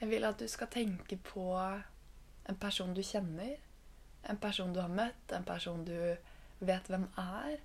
Jeg 0.00 0.08
vil 0.08 0.24
at 0.24 0.40
du 0.40 0.48
skal 0.48 0.70
tenke 0.72 1.16
på 1.16 1.44
en 2.48 2.56
person 2.60 2.94
du 2.96 3.02
kjenner, 3.04 3.58
en 4.30 4.38
person 4.40 4.72
du 4.72 4.80
har 4.80 4.92
møtt, 4.92 5.32
en 5.32 5.44
person 5.44 5.84
du 5.84 5.96
vet 6.60 6.88
hvem 6.88 7.04
er, 7.20 7.60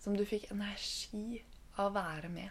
som 0.00 0.16
du 0.16 0.24
fikk 0.26 0.48
energi 0.50 1.42
av 1.76 1.90
å 1.90 1.94
være 1.94 2.30
med. 2.32 2.50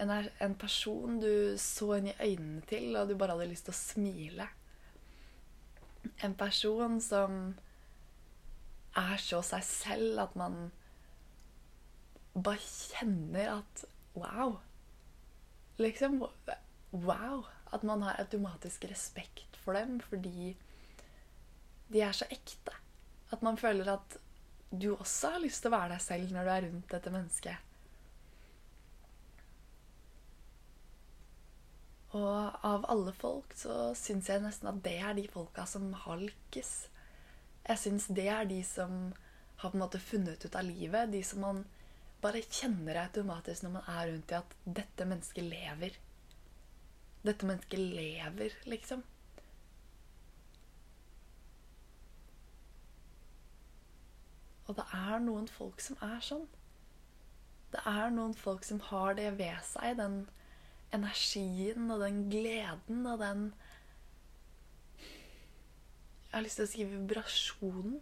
En, 0.00 0.10
en, 0.10 0.54
person 0.56 1.18
du 1.20 1.56
så 1.60 1.94
inn 1.98 2.08
i 2.10 2.16
øynene 2.16 2.62
til, 2.68 2.94
og 2.96 3.08
du 3.08 3.16
bare 3.20 3.36
hadde 3.36 3.50
lyst 3.50 3.68
til 3.68 3.74
å 3.74 3.80
smile. 3.80 4.46
En 6.24 6.34
person 6.36 6.96
som 7.04 7.40
er 8.98 9.20
så 9.20 9.42
seg 9.46 9.64
selv 9.64 10.22
at 10.24 10.36
man 10.40 10.70
bare 12.34 12.62
kjenner 12.62 13.56
at 13.58 13.84
Wow! 14.14 14.58
Liksom 15.78 16.20
Wow! 16.92 17.46
At 17.72 17.82
man 17.86 18.02
har 18.02 18.18
automatisk 18.18 18.84
respekt 18.90 19.56
for 19.64 19.78
dem 19.78 20.00
fordi 20.02 20.56
de 21.90 22.02
er 22.02 22.12
så 22.14 22.26
ekte. 22.30 22.74
At 23.30 23.42
man 23.42 23.58
føler 23.58 23.92
at 23.92 24.18
du 24.70 24.94
også 24.94 25.34
har 25.34 25.42
lyst 25.42 25.62
til 25.62 25.70
å 25.70 25.76
være 25.76 25.96
deg 25.96 26.02
selv 26.02 26.32
når 26.34 26.46
du 26.46 26.52
er 26.52 26.64
rundt 26.66 26.92
dette 26.94 27.12
mennesket. 27.14 27.66
Og 32.18 32.62
av 32.66 32.86
alle 32.90 33.12
folk 33.14 33.54
så 33.54 33.92
syns 33.98 34.30
jeg 34.30 34.42
nesten 34.42 34.70
at 34.70 34.80
det 34.82 34.96
er 34.98 35.14
de 35.18 35.26
folka 35.30 35.66
som 35.70 35.92
har 36.06 36.18
lykkes. 36.18 36.72
Jeg 37.68 37.78
syns 37.78 38.08
det 38.14 38.26
er 38.30 38.48
de 38.50 38.62
som 38.66 39.12
har 39.60 39.70
på 39.70 39.76
en 39.76 39.84
måte 39.84 40.00
funnet 40.02 40.42
ut 40.42 40.56
av 40.58 40.66
livet. 40.66 41.12
De 41.12 41.22
som 41.26 41.42
man 41.44 41.62
bare 42.22 42.42
kjenner 42.44 43.00
automatisk 43.04 43.64
når 43.64 43.74
man 43.78 43.88
er 43.88 44.10
rundt 44.10 44.32
i 44.32 44.38
at 44.38 44.56
dette 44.80 45.06
mennesket 45.08 45.46
lever. 45.46 45.96
Dette 47.24 47.46
mennesket 47.48 47.78
lever, 47.80 48.56
liksom. 48.68 49.04
Og 54.70 54.76
det 54.78 54.86
er 54.94 55.22
noen 55.24 55.48
folk 55.50 55.80
som 55.82 55.98
er 56.06 56.20
sånn. 56.22 56.46
Det 57.72 57.80
er 57.86 58.12
noen 58.14 58.36
folk 58.38 58.62
som 58.66 58.78
har 58.90 59.16
det 59.18 59.32
ved 59.38 59.58
seg, 59.66 59.96
den 59.98 60.22
energien 60.94 61.90
og 61.90 62.02
den 62.02 62.24
gleden 62.30 63.04
og 63.06 63.20
den 63.22 63.50
Jeg 66.30 66.36
har 66.36 66.44
lyst 66.46 66.60
til 66.60 66.66
å 66.66 66.70
si 66.70 66.84
vibrasjonen. 66.86 67.96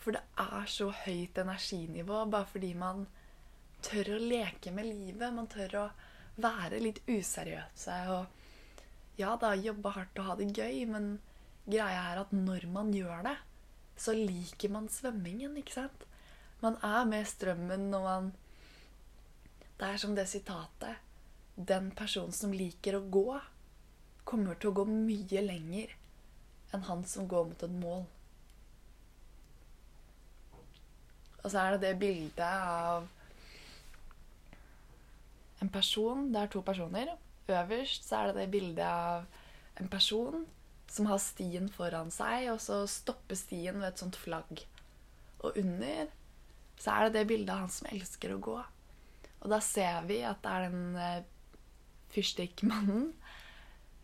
For 0.00 0.16
det 0.16 0.22
er 0.40 0.68
så 0.72 0.88
høyt 1.04 1.38
energinivå 1.38 2.24
bare 2.32 2.48
fordi 2.48 2.72
man 2.78 3.04
tør 3.84 4.14
å 4.16 4.22
leke 4.22 4.72
med 4.72 4.88
livet. 4.88 5.32
Man 5.36 5.48
tør 5.50 5.76
å 5.82 5.86
være 6.40 6.80
litt 6.80 7.02
useriøse 7.08 7.96
og 8.14 9.20
ja 9.20 9.34
da, 9.36 9.52
jobbe 9.52 9.92
hardt 9.92 10.18
og 10.20 10.28
ha 10.30 10.36
det 10.38 10.48
gøy, 10.56 10.86
men 10.88 11.10
greia 11.66 12.04
er 12.12 12.22
at 12.22 12.30
når 12.32 12.64
man 12.72 12.92
gjør 12.96 13.26
det, 13.26 13.36
så 14.00 14.14
liker 14.16 14.72
man 14.72 14.88
svømmingen, 14.88 15.58
ikke 15.60 15.76
sant? 15.76 16.06
Man 16.62 16.78
er 16.84 17.04
med 17.08 17.28
strømmen 17.28 17.90
når 17.92 18.06
man 18.06 18.32
Det 19.80 19.88
er 19.88 19.96
som 19.96 20.12
det 20.12 20.26
sitatet 20.28 20.98
Den 21.56 21.86
personen 21.96 22.32
som 22.36 22.52
liker 22.52 22.98
å 22.98 23.06
gå, 23.08 23.38
kommer 24.24 24.54
til 24.60 24.70
å 24.70 24.78
gå 24.80 24.84
mye 24.88 25.44
lenger 25.44 25.94
enn 26.72 26.84
han 26.86 27.04
som 27.08 27.28
går 27.28 27.48
mot 27.48 27.62
et 27.64 27.76
mål. 27.82 28.04
Og 31.42 31.50
så 31.50 31.62
er 31.62 31.76
det 31.76 31.82
det 31.86 31.98
bildet 32.00 32.44
av 32.44 33.08
en 35.60 35.72
person. 35.72 36.28
Det 36.32 36.40
er 36.40 36.52
to 36.52 36.62
personer. 36.64 37.14
Øverst 37.50 38.06
så 38.06 38.20
er 38.20 38.30
det 38.30 38.42
det 38.42 38.50
bildet 38.50 38.86
av 38.86 39.26
en 39.80 39.88
person 39.88 40.44
som 40.90 41.06
har 41.06 41.20
stien 41.22 41.68
foran 41.70 42.10
seg, 42.14 42.48
og 42.52 42.60
så 42.62 42.82
stopper 42.90 43.38
stien 43.38 43.78
ved 43.78 43.92
et 43.92 44.02
sånt 44.02 44.18
flagg. 44.18 44.64
Og 45.40 45.56
under 45.56 46.10
så 46.80 46.94
er 46.94 47.06
det 47.06 47.20
det 47.20 47.28
bildet 47.28 47.52
av 47.54 47.66
han 47.66 47.72
som 47.72 47.88
elsker 47.92 48.34
å 48.34 48.42
gå. 48.42 48.56
Og 49.40 49.52
da 49.52 49.60
ser 49.64 50.04
vi 50.08 50.20
at 50.26 50.40
det 50.44 50.52
er 50.52 50.66
den 50.68 50.96
eh, 51.00 51.28
fyrstikkmannen, 52.14 53.10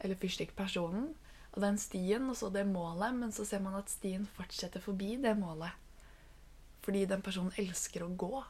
eller 0.04 0.20
fyrstikkpersonen, 0.20 1.08
og 1.56 1.62
den 1.64 1.78
stien, 1.80 2.28
og 2.28 2.36
så 2.36 2.50
det 2.52 2.66
målet, 2.68 3.16
men 3.16 3.32
så 3.32 3.46
ser 3.48 3.62
man 3.64 3.78
at 3.78 3.90
stien 3.92 4.26
fortsetter 4.36 4.82
forbi 4.84 5.14
det 5.22 5.32
målet. 5.38 5.72
Fordi 6.86 7.02
den 7.10 7.24
personen 7.26 7.54
elsker 7.58 8.04
å 8.06 8.12
gå. 8.14 8.44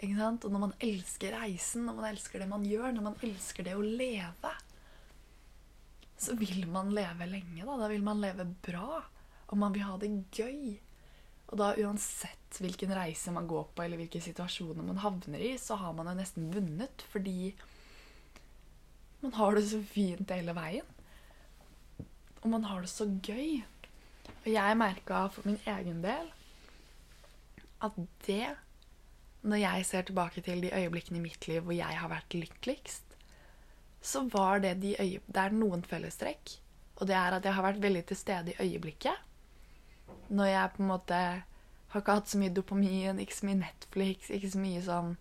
Ikke 0.00 0.16
sant? 0.16 0.46
Og 0.46 0.54
når 0.54 0.62
man 0.62 0.78
elsker 0.82 1.36
reisen, 1.36 1.84
når 1.84 1.98
man 1.98 2.08
elsker 2.08 2.40
det 2.40 2.48
man 2.48 2.64
gjør, 2.64 2.94
når 2.94 3.04
man 3.10 3.18
elsker 3.26 3.66
det 3.66 3.74
å 3.76 3.84
leve, 3.84 4.52
så 6.24 6.36
vil 6.40 6.64
man 6.72 6.92
leve 6.96 7.28
lenge. 7.28 7.66
Da, 7.66 7.76
da 7.82 7.90
vil 7.92 8.04
man 8.06 8.22
leve 8.22 8.48
bra. 8.64 9.02
Og 9.50 9.60
man 9.60 9.74
vil 9.76 9.84
ha 9.84 9.98
det 10.00 10.08
gøy. 10.32 10.78
Og 11.52 11.60
da 11.60 11.74
uansett 11.84 12.58
hvilken 12.64 12.94
reise 12.96 13.34
man 13.34 13.48
går 13.50 13.66
på, 13.74 13.84
eller 13.84 14.00
hvilke 14.00 14.22
situasjoner 14.24 14.86
man 14.86 15.02
havner 15.02 15.42
i, 15.44 15.52
så 15.60 15.76
har 15.78 15.92
man 15.96 16.08
jo 16.08 16.16
nesten 16.16 16.48
vunnet 16.54 17.04
fordi 17.12 17.52
man 19.20 19.36
har 19.36 19.56
det 19.56 19.66
så 19.68 19.80
fint 19.84 20.32
hele 20.32 20.54
veien. 20.56 20.88
Og 22.42 22.48
man 22.52 22.64
har 22.68 22.80
det 22.84 22.90
så 22.92 23.06
gøy. 23.24 23.60
Og 24.44 24.48
jeg 24.52 24.80
merka 24.80 25.26
for 25.32 25.48
min 25.48 25.60
egen 25.76 26.00
del 26.04 26.32
at 27.84 27.96
det 28.26 28.54
Når 29.44 29.60
jeg 29.60 29.86
ser 29.86 30.04
tilbake 30.08 30.40
til 30.40 30.62
de 30.64 30.70
øyeblikkene 30.72 31.18
i 31.18 31.22
mitt 31.26 31.46
liv 31.48 31.60
hvor 31.60 31.76
jeg 31.76 31.98
har 32.00 32.08
vært 32.08 32.32
lykkeligst, 32.32 33.04
så 34.00 34.22
var 34.32 34.62
det 34.64 34.78
de 34.80 34.94
øye... 34.96 35.20
Det 35.26 35.42
er 35.42 35.52
noen 35.52 35.82
fellestrekk. 35.84 36.54
Og 36.96 37.08
det 37.10 37.16
er 37.18 37.36
at 37.36 37.44
jeg 37.44 37.52
har 37.52 37.66
vært 37.66 37.82
veldig 37.82 38.04
til 38.08 38.16
stede 38.16 38.54
i 38.54 38.56
øyeblikket. 38.64 39.20
Når 40.32 40.48
jeg 40.48 40.72
på 40.76 40.82
en 40.82 40.88
måte 40.88 41.18
har 41.94 42.00
ikke 42.00 42.16
hatt 42.16 42.32
så 42.32 42.40
mye 42.40 42.54
dopamin, 42.56 43.20
ikke 43.20 43.36
så 43.36 43.46
mye 43.50 43.60
Netflix, 43.60 44.30
ikke 44.32 44.50
så 44.50 44.64
mye 44.64 44.82
sånn 44.82 45.14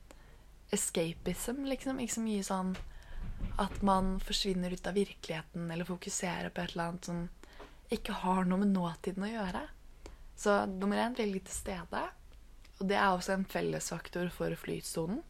escapism, 0.73 1.63
liksom. 1.69 1.99
Ikke 1.99 2.15
så 2.15 2.23
mye 2.23 2.47
sånn 2.47 2.73
at 3.61 3.81
man 3.85 4.15
forsvinner 4.23 4.73
ut 4.73 4.87
av 4.87 4.97
virkeligheten 4.97 5.69
eller 5.71 5.87
fokuserer 5.87 6.49
på 6.49 6.63
et 6.63 6.73
eller 6.73 6.93
annet 6.93 7.09
som 7.11 7.23
ikke 7.93 8.15
har 8.23 8.47
noe 8.47 8.63
med 8.63 8.73
nåtiden 8.73 9.27
å 9.27 9.31
gjøre. 9.31 9.63
Så 10.39 10.63
nummer 10.71 10.97
én 11.03 11.17
veldig 11.17 11.43
til 11.45 11.55
stede. 11.55 12.03
Og 12.83 12.89
det 12.91 12.97
er 12.99 13.13
også 13.13 13.37
en 13.37 13.45
fellesfaktor 13.47 14.27
for 14.35 14.51
flytsonen. 14.59 15.21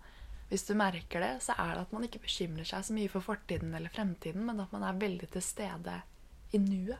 Hvis 0.49 0.63
du 0.65 0.73
merker 0.77 1.21
det, 1.21 1.33
så 1.45 1.53
er 1.61 1.75
det 1.75 1.83
at 1.85 1.91
man 1.93 2.05
ikke 2.07 2.23
bekymrer 2.23 2.65
seg 2.65 2.85
så 2.87 2.93
mye 2.95 3.09
for 3.13 3.21
fortiden 3.25 3.75
eller 3.77 3.93
fremtiden, 3.93 4.41
men 4.47 4.61
at 4.63 4.71
man 4.73 4.85
er 4.87 4.97
veldig 4.97 5.29
til 5.35 5.43
stede 5.45 5.99
i 6.49 6.61
nuet. 6.61 6.97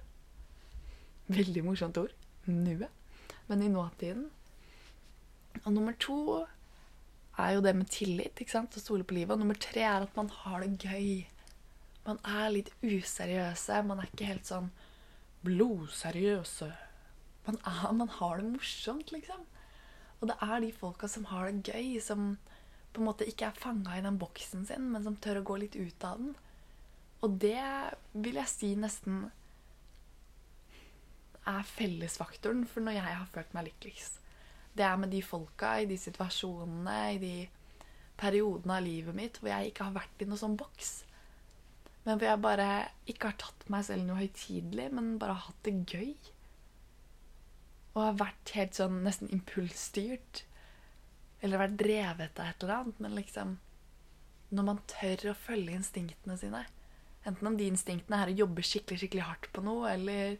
Veldig 1.33 1.63
morsomt 1.65 1.97
ord. 1.97 2.13
Nuet. 2.45 2.89
Men 3.49 3.63
i 3.65 3.69
nåtiden. 3.73 4.27
Og 5.63 5.73
nummer 5.73 5.97
to 5.97 6.43
er 7.37 7.55
jo 7.55 7.63
det 7.65 7.73
med 7.77 7.89
tillit 7.89 8.37
ikke 8.37 8.53
sant? 8.53 8.77
å 8.77 8.83
stole 8.83 9.05
på 9.07 9.17
livet. 9.17 9.33
Og 9.33 9.41
nummer 9.41 9.57
tre 9.57 9.87
er 9.89 10.05
at 10.05 10.17
man 10.17 10.29
har 10.43 10.61
det 10.61 10.85
gøy. 10.85 11.25
Man 12.05 12.21
er 12.29 12.53
litt 12.53 12.69
useriøse. 12.85 13.81
Man 13.89 14.03
er 14.03 14.13
ikke 14.13 14.29
helt 14.29 14.49
sånn 14.53 14.69
blodseriøse. 15.49 16.69
Man, 17.47 17.57
er, 17.57 17.89
man 17.97 18.13
har 18.19 18.37
det 18.37 18.53
morsomt, 18.53 19.09
liksom. 19.15 19.49
Og 20.23 20.29
det 20.31 20.37
er 20.39 20.61
de 20.63 20.71
folka 20.71 21.09
som 21.11 21.25
har 21.27 21.51
det 21.51 21.73
gøy, 21.73 21.99
som 21.99 22.37
på 22.95 23.01
en 23.01 23.07
måte 23.09 23.27
ikke 23.27 23.49
er 23.49 23.59
fanga 23.59 23.97
i 23.97 24.03
den 24.05 24.15
boksen 24.21 24.63
sin, 24.69 24.85
men 24.93 25.03
som 25.03 25.17
tør 25.19 25.41
å 25.41 25.47
gå 25.49 25.57
litt 25.59 25.75
ut 25.75 26.05
av 26.07 26.21
den. 26.21 26.35
Og 27.25 27.39
det 27.43 27.59
vil 28.13 28.39
jeg 28.39 28.51
si 28.51 28.69
nesten 28.79 29.25
er 31.49 31.65
fellesfaktoren 31.67 32.63
for 32.69 32.85
når 32.85 33.01
jeg 33.01 33.17
har 33.19 33.31
følt 33.33 33.55
meg 33.57 33.67
lykkeligst. 33.67 34.21
Det 34.73 34.85
er 34.87 34.95
med 35.01 35.11
de 35.11 35.19
folka, 35.25 35.75
i 35.83 35.89
de 35.89 35.97
situasjonene, 35.99 36.99
i 37.13 37.19
de 37.19 37.35
periodene 38.19 38.77
av 38.77 38.85
livet 38.85 39.17
mitt 39.17 39.39
hvor 39.41 39.51
jeg 39.51 39.73
ikke 39.73 39.89
har 39.89 39.97
vært 39.97 40.23
i 40.23 40.29
noen 40.29 40.39
sånn 40.39 40.55
boks. 40.59 40.93
Men 42.05 42.15
hvor 42.15 42.29
jeg 42.29 42.43
bare 42.43 42.69
ikke 43.11 43.31
har 43.33 43.41
tatt 43.43 43.67
meg 43.73 43.83
selv 43.87 44.07
noe 44.07 44.21
høytidelig, 44.21 44.87
men 44.95 45.17
bare 45.19 45.35
har 45.35 45.49
hatt 45.49 45.67
det 45.67 45.75
gøy. 45.83 46.15
Og 47.93 48.01
har 48.01 48.19
vært 48.19 48.53
helt 48.57 48.77
sånn 48.77 49.03
nesten 49.05 49.31
impulsstyrt 49.33 50.43
eller 51.43 51.59
vært 51.59 51.79
drevet 51.81 52.39
av 52.39 52.49
et 52.49 52.63
eller 52.63 52.75
annet, 52.79 52.99
men 53.03 53.15
liksom 53.19 53.57
Når 54.53 54.65
man 54.67 54.79
tør 54.85 55.31
å 55.31 55.33
følge 55.33 55.73
instinktene 55.73 56.35
sine, 56.37 56.59
enten 57.25 57.47
om 57.49 57.55
de 57.57 57.65
instinktene 57.71 58.19
er 58.21 58.29
å 58.29 58.35
jobbe 58.43 58.61
skikkelig, 58.61 58.99
skikkelig 59.01 59.23
hardt 59.25 59.47
på 59.49 59.63
noe, 59.65 59.89
eller 59.89 60.35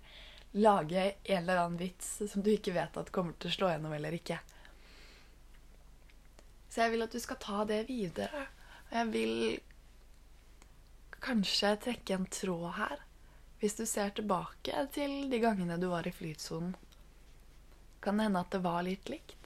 lage 0.54 1.06
en 1.24 1.40
eller 1.40 1.58
annen 1.64 1.80
vits 1.80 2.12
som 2.30 2.44
du 2.46 2.52
ikke 2.54 2.76
vet 2.76 3.00
at 3.02 3.10
kommer 3.16 3.34
til 3.42 3.50
å 3.50 3.56
slå 3.56 3.72
gjennom 3.72 3.96
eller 3.98 4.14
ikke. 4.14 4.38
Så 6.70 6.84
jeg 6.84 6.94
vil 6.94 7.06
at 7.06 7.14
du 7.14 7.20
skal 7.22 7.42
ta 7.42 7.66
det 7.70 7.84
videre. 7.90 8.46
Og 8.90 8.96
jeg 9.00 9.10
vil 9.14 9.36
kanskje 11.24 11.76
trekke 11.88 12.18
en 12.18 12.30
tråd 12.38 12.70
her. 12.78 13.04
Hvis 13.62 13.78
du 13.80 13.86
ser 13.90 14.14
tilbake 14.18 14.88
til 14.94 15.30
de 15.32 15.40
gangene 15.42 15.78
du 15.82 15.88
var 15.92 16.08
i 16.10 16.14
flytsonen, 16.14 16.74
kan 18.04 18.20
det 18.20 18.28
hende 18.28 18.44
at 18.44 18.52
det 18.52 18.62
var 18.64 18.84
litt 18.86 19.10
likt 19.12 19.44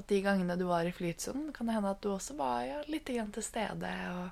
at 0.00 0.08
de 0.08 0.20
gangene 0.22 0.56
du 0.56 0.64
var 0.64 0.84
i 0.84 0.92
flytsonen, 0.92 1.52
kan 1.52 1.66
det 1.66 1.74
hende 1.76 1.90
at 1.90 2.02
du 2.02 2.12
også 2.12 2.36
var 2.38 2.62
ja, 2.64 2.78
litt 2.88 3.06
til 3.10 3.42
stede 3.44 3.90
og 4.14 4.30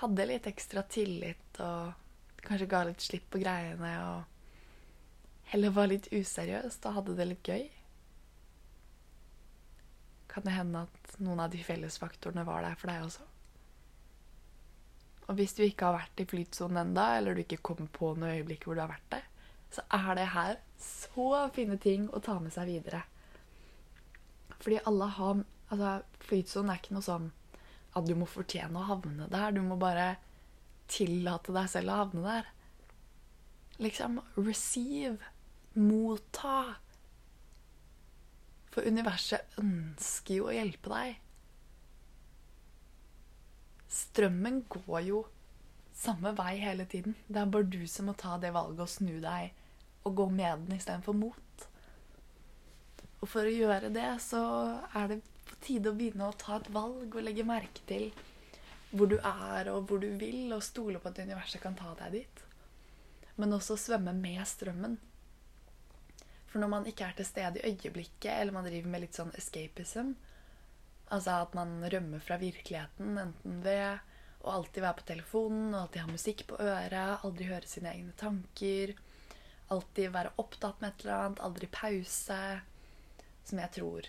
hadde 0.00 0.28
litt 0.28 0.46
ekstra 0.46 0.84
tillit 0.92 1.60
og 1.64 1.92
kanskje 2.46 2.70
ga 2.70 2.84
litt 2.86 3.02
slipp 3.02 3.30
på 3.32 3.40
greiene 3.42 3.92
og 4.06 5.48
heller 5.52 5.74
var 5.74 5.90
litt 5.90 6.08
useriøst 6.12 6.86
og 6.86 6.96
hadde 7.00 7.16
det 7.18 7.28
litt 7.30 7.48
gøy. 7.48 7.64
Kan 10.30 10.44
det 10.46 10.56
hende 10.56 10.84
at 10.86 11.16
noen 11.22 11.40
av 11.42 11.52
de 11.52 11.62
fellesfaktorene 11.64 12.44
var 12.46 12.66
der 12.66 12.76
for 12.78 12.92
deg 12.92 13.06
også? 13.06 13.24
Og 15.26 15.38
hvis 15.38 15.56
du 15.58 15.64
ikke 15.64 15.88
har 15.88 15.96
vært 15.96 16.20
i 16.22 16.28
flytsonen 16.28 16.84
enda, 16.84 17.16
eller 17.16 17.34
du 17.34 17.42
ikke 17.42 17.62
kommer 17.64 17.88
på 17.90 18.12
noe 18.18 18.36
øyeblikk 18.36 18.66
hvor 18.66 18.78
du 18.78 18.84
har 18.84 18.92
vært 18.92 19.08
der, 19.16 19.24
så 19.74 19.82
er 19.92 20.14
det 20.18 20.30
her 20.32 20.58
så 20.80 21.48
fine 21.54 21.76
ting 21.82 22.06
å 22.14 22.22
ta 22.22 22.38
med 22.40 22.54
seg 22.54 22.70
videre. 22.70 23.02
Fordi 24.60 24.80
alle 24.86 25.10
har 25.18 25.44
Altså, 25.66 26.04
flytsonen 26.22 26.70
er 26.70 26.78
ikke 26.78 26.94
noe 26.94 27.02
sånn 27.02 27.24
at 27.98 28.04
du 28.06 28.12
må 28.14 28.28
fortjene 28.30 28.78
å 28.78 28.86
havne 28.86 29.26
der. 29.32 29.50
Du 29.50 29.64
må 29.66 29.74
bare 29.80 30.12
tillate 30.86 31.50
deg 31.56 31.70
selv 31.72 31.90
å 31.90 31.96
havne 32.04 32.22
der. 32.22 32.50
Liksom 33.82 34.20
receive. 34.38 35.32
Motta. 35.74 36.76
For 38.70 38.86
universet 38.86 39.58
ønsker 39.60 40.38
jo 40.38 40.46
å 40.46 40.54
hjelpe 40.54 40.92
deg. 40.92 41.18
Strømmen 43.96 44.62
går 44.70 45.02
jo 45.08 45.24
samme 45.96 46.32
vei 46.36 46.56
hele 46.60 46.84
tiden. 46.86 47.16
Det 47.26 47.40
er 47.40 47.52
bare 47.52 47.70
du 47.72 47.86
som 47.88 48.10
må 48.10 48.14
ta 48.18 48.36
det 48.40 48.52
valget 48.54 48.84
og 48.84 48.92
snu 48.92 49.16
deg 49.22 49.54
og 50.06 50.14
gå 50.20 50.28
med 50.30 50.66
den 50.66 50.76
istedenfor 50.76 51.16
mot. 51.16 51.66
Og 53.22 53.30
for 53.32 53.48
å 53.48 53.52
gjøre 53.52 53.90
det, 53.94 54.08
så 54.22 54.42
er 54.94 55.10
det 55.10 55.20
på 55.48 55.58
tide 55.64 55.90
å 55.90 55.96
begynne 55.96 56.28
å 56.28 56.36
ta 56.38 56.60
et 56.60 56.70
valg 56.74 57.14
og 57.16 57.24
legge 57.24 57.46
merke 57.46 57.82
til 57.88 58.10
hvor 58.92 59.10
du 59.10 59.16
er 59.18 59.70
og 59.72 59.88
hvor 59.88 60.00
du 60.00 60.08
vil, 60.20 60.52
og 60.54 60.64
stole 60.64 61.00
på 61.02 61.10
at 61.10 61.18
universet 61.18 61.62
kan 61.62 61.74
ta 61.76 61.94
deg 61.98 62.20
dit. 62.20 62.42
Men 63.36 63.56
også 63.56 63.76
svømme 63.80 64.14
med 64.16 64.44
strømmen. 64.48 64.96
For 66.46 66.62
når 66.62 66.70
man 66.72 66.86
ikke 66.88 67.08
er 67.08 67.16
til 67.18 67.28
stede 67.28 67.60
i 67.60 67.72
øyeblikket, 67.72 68.30
eller 68.30 68.54
man 68.54 68.68
driver 68.68 68.92
med 68.92 69.04
litt 69.04 69.18
sånn 69.18 69.34
escapism, 69.36 70.14
altså 71.12 71.40
at 71.42 71.56
man 71.58 71.80
rømmer 71.92 72.22
fra 72.22 72.38
virkeligheten, 72.40 73.18
enten 73.20 73.58
ved 73.64 73.98
å 74.46 74.54
alltid 74.54 74.84
være 74.84 75.00
på 75.00 75.08
telefonen, 75.10 75.74
og 75.74 75.80
alltid 75.80 76.04
ha 76.04 76.12
musikk 76.12 76.44
på 76.50 76.58
øret, 76.62 77.24
aldri 77.26 77.48
høre 77.50 77.70
sine 77.70 77.92
egne 77.92 78.14
tanker. 78.20 78.94
Alltid 79.74 80.12
være 80.14 80.34
opptatt 80.38 80.82
med 80.82 80.92
et 80.92 81.04
eller 81.04 81.16
annet, 81.16 81.42
aldri 81.42 81.70
pause. 81.72 82.42
Som 83.46 83.62
jeg 83.62 83.74
tror 83.76 84.08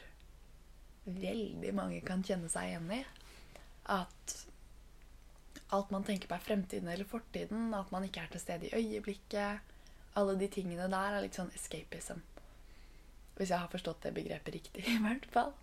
veldig 1.08 1.74
mange 1.78 2.02
kan 2.06 2.24
kjenne 2.26 2.50
seg 2.52 2.72
igjen 2.72 2.94
i. 3.00 3.02
At 3.98 4.38
alt 5.76 5.92
man 5.92 6.06
tenker 6.08 6.30
på 6.30 6.38
er 6.38 6.46
fremtiden 6.46 6.90
eller 6.92 7.08
fortiden, 7.08 7.72
at 7.76 7.92
man 7.92 8.06
ikke 8.08 8.24
er 8.24 8.34
til 8.34 8.44
stede 8.44 8.70
i 8.70 8.76
øyeblikket. 8.78 9.74
Alle 10.18 10.36
de 10.40 10.50
tingene 10.52 10.90
der 10.92 11.18
er 11.18 11.24
litt 11.24 11.38
sånn 11.38 11.54
escapism. 11.56 12.22
Hvis 13.38 13.52
jeg 13.54 13.62
har 13.62 13.72
forstått 13.72 14.08
det 14.08 14.16
begrepet 14.18 14.56
riktig, 14.60 14.86
i 14.96 15.02
hvert 15.04 15.28
fall. 15.34 15.54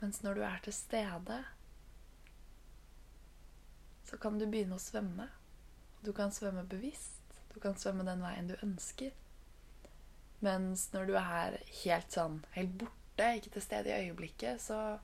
Mens 0.00 0.22
når 0.22 0.38
du 0.38 0.42
er 0.46 0.60
til 0.62 0.74
stede, 0.74 1.38
så 4.06 4.16
kan 4.16 4.38
du 4.38 4.46
begynne 4.46 4.78
å 4.78 4.82
svømme. 4.82 5.26
Du 6.04 6.12
kan 6.16 6.30
svømme 6.32 6.62
bevisst. 6.70 7.34
Du 7.52 7.58
kan 7.60 7.76
svømme 7.76 8.06
den 8.06 8.22
veien 8.22 8.48
du 8.48 8.54
ønsker. 8.62 9.12
Mens 10.40 10.86
når 10.94 11.10
du 11.10 11.16
er 11.18 11.58
helt 11.82 12.14
sånn 12.14 12.38
helt 12.54 12.76
borte, 12.78 13.28
ikke 13.40 13.56
til 13.56 13.64
stede 13.64 13.90
i 13.90 14.06
øyeblikket, 14.06 14.62
så 14.62 14.98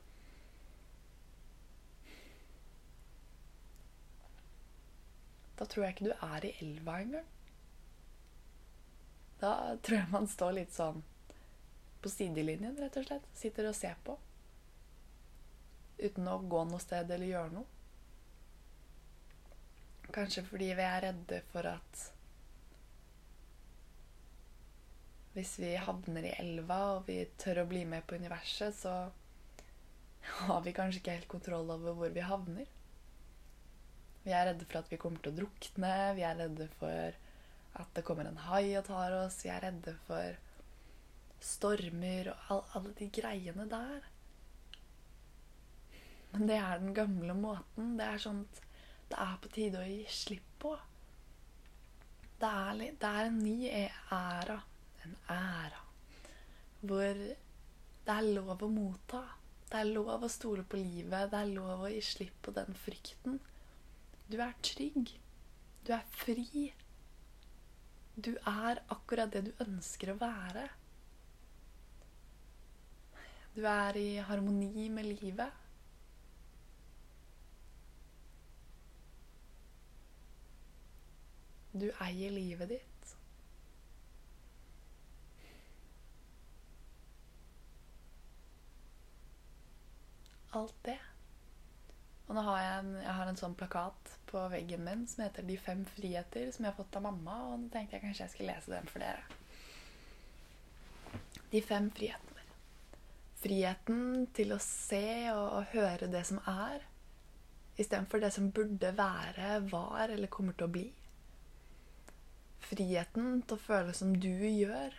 Da 5.54 5.68
tror 5.70 5.85
jeg 5.85 5.94
ikke 5.94 6.09
du 6.11 6.26
er 6.26 6.44
i 6.44 6.57
elva 6.64 6.96
engang. 6.98 7.26
Da 9.38 9.76
tror 9.87 10.00
jeg 10.00 10.11
man 10.11 10.26
står 10.30 10.57
litt 10.57 10.72
sånn 10.74 11.02
på 12.02 12.11
sidelinjen, 12.11 12.74
rett 12.80 12.98
og 12.98 13.07
slett. 13.07 13.28
Sitter 13.38 13.68
og 13.70 13.76
ser 13.78 13.94
på. 14.04 14.16
Uten 16.00 16.28
å 16.28 16.40
gå 16.50 16.64
noe 16.68 16.83
sted 16.83 17.11
eller 17.11 17.30
gjøre 17.30 17.54
noe. 17.54 17.70
Kanskje 20.14 20.44
fordi 20.46 20.70
vi 20.78 20.85
er 20.87 21.00
redde 21.09 21.40
for 21.50 21.66
at 21.66 22.02
hvis 25.35 25.57
vi 25.59 25.72
havner 25.83 26.28
i 26.28 26.37
elva 26.38 26.78
og 26.94 27.09
vi 27.09 27.18
tør 27.42 27.64
å 27.64 27.68
bli 27.70 27.83
med 27.90 28.04
på 28.07 28.18
universet, 28.20 28.76
så 28.78 29.11
har 30.46 30.62
vi 30.62 30.74
kanskje 30.76 31.00
ikke 31.00 31.16
helt 31.16 31.30
kontroll 31.33 31.72
over 31.74 31.98
hvor 31.98 32.14
vi 32.14 32.22
havner. 32.24 32.70
Vi 34.24 34.33
er 34.33 34.46
redde 34.48 34.64
for 34.68 34.80
at 34.80 34.92
vi 34.92 35.00
kommer 35.00 35.20
til 35.20 35.35
å 35.35 35.38
drukne. 35.42 35.92
Vi 36.16 36.24
er 36.24 36.38
redde 36.38 36.68
for 36.78 37.18
at 37.83 37.90
det 37.96 38.04
kommer 38.07 38.30
en 38.30 38.40
hai 38.46 38.76
og 38.78 38.87
tar 38.87 39.16
oss. 39.18 39.42
Vi 39.44 39.50
er 39.52 39.66
redde 39.66 39.96
for 40.07 40.38
stormer 41.44 42.30
og 42.33 42.50
all, 42.54 42.62
alle 42.78 42.94
de 43.00 43.11
greiene 43.12 43.66
der. 43.68 44.07
Men 46.35 46.49
det 46.51 46.59
er 46.59 46.83
den 46.83 46.94
gamle 46.94 47.35
måten. 47.38 47.94
Det 47.99 48.07
er 48.11 48.27
at 48.31 48.61
det 49.11 49.18
er 49.23 49.38
på 49.42 49.51
tide 49.55 49.79
å 49.79 49.87
gi 49.87 50.03
slipp 50.11 50.51
på. 50.64 50.75
Det 52.40 52.51
er, 52.51 52.81
det 53.01 53.11
er 53.11 53.29
en 53.29 53.38
ny 53.38 53.57
æra. 53.70 54.59
En 55.05 55.16
æra. 55.31 55.83
Hvor 56.85 57.20
det 58.05 58.16
er 58.18 58.31
lov 58.35 58.66
å 58.66 58.68
motta. 58.68 59.23
Det 59.70 59.79
er 59.81 59.92
lov 59.94 60.27
å 60.27 60.33
stole 60.33 60.66
på 60.66 60.81
livet. 60.81 61.31
Det 61.31 61.38
er 61.38 61.53
lov 61.55 61.87
å 61.87 61.92
gi 61.92 62.03
slipp 62.05 62.40
på 62.42 62.55
den 62.57 62.75
frykten. 62.83 63.38
Du 64.27 64.40
er 64.42 64.57
trygg. 64.64 65.14
Du 65.87 65.92
er 65.94 66.05
fri. 66.18 66.66
Du 68.14 68.35
er 68.35 68.83
akkurat 68.94 69.31
det 69.33 69.47
du 69.47 69.64
ønsker 69.64 70.12
å 70.12 70.18
være. 70.18 70.66
Du 73.55 73.62
er 73.70 73.97
i 74.01 74.09
harmoni 74.27 74.88
med 74.90 75.14
livet. 75.14 75.63
Du 81.74 81.88
eier 81.98 82.30
livet 82.30 82.68
ditt. 82.70 83.14
Alt 90.54 90.76
det. 90.87 91.00
Og 92.28 92.37
nå 92.37 92.44
har 92.46 92.60
jeg 92.62 92.76
en, 92.78 92.92
jeg 93.02 93.14
har 93.18 93.30
en 93.30 93.40
sånn 93.40 93.56
plakat 93.58 94.12
på 94.30 94.44
veggen 94.52 94.84
min 94.87 95.02
som 95.10 95.24
heter 95.24 95.42
'De 95.42 95.56
fem 95.58 95.84
friheter', 95.96 96.52
som 96.54 96.64
jeg 96.64 96.72
har 96.72 96.78
fått 96.78 96.96
av 96.96 97.02
mamma. 97.02 97.40
Og 97.50 97.58
nå 97.60 97.68
tenkte 97.74 97.98
jeg 97.98 98.06
kanskje 98.06 98.24
jeg 98.24 98.30
skulle 98.30 98.54
lese 98.54 98.70
den 98.70 98.87
for 98.87 99.02
dere. 99.02 99.24
De 101.50 101.62
fem 101.62 101.90
frihetene. 101.90 102.46
Friheten 103.42 104.26
til 104.32 104.54
å 104.54 104.62
se 104.62 105.30
og 105.34 105.74
høre 105.74 106.06
det 106.12 106.22
som 106.26 106.38
er, 106.48 106.87
istedenfor 107.76 108.22
det 108.22 108.32
som 108.32 108.52
burde 108.54 108.94
være, 108.96 109.58
var 109.72 110.08
eller 110.08 110.30
kommer 110.32 110.54
til 110.54 110.70
å 110.70 110.76
bli. 110.78 110.92
Friheten 112.64 113.42
til 113.44 113.59
å 113.59 113.61
føle 113.61 113.92
som 113.96 114.14
du 114.16 114.31
gjør, 114.31 114.94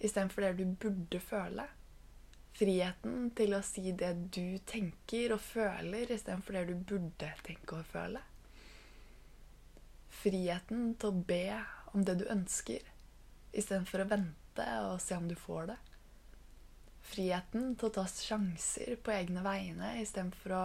istedenfor 0.00 0.46
det 0.46 0.54
du 0.60 0.64
burde 0.80 1.20
føle. 1.20 1.66
Friheten 2.58 3.28
til 3.38 3.54
å 3.54 3.60
si 3.62 3.92
det 3.92 4.14
du 4.34 4.58
tenker 4.66 5.34
og 5.36 5.42
føler, 5.44 6.10
istedenfor 6.10 6.58
det 6.58 6.64
du 6.70 6.74
burde 6.92 7.30
tenke 7.46 7.78
og 7.78 7.86
føle. 7.92 8.22
Friheten 10.18 10.94
til 10.98 11.12
å 11.12 11.26
be 11.28 11.60
om 11.92 12.02
det 12.04 12.18
du 12.22 12.26
ønsker, 12.32 12.82
istedenfor 13.52 14.02
å 14.02 14.10
vente 14.10 14.66
og 14.88 14.98
se 15.02 15.16
om 15.18 15.28
du 15.30 15.36
får 15.38 15.70
det. 15.70 15.78
Friheten 17.08 17.72
til 17.78 17.88
å 17.88 17.94
ta 17.94 18.04
sjanser 18.10 18.98
på 19.00 19.14
egne 19.14 19.44
vegne 19.44 19.94
istedenfor 20.02 20.56
å 20.56 20.64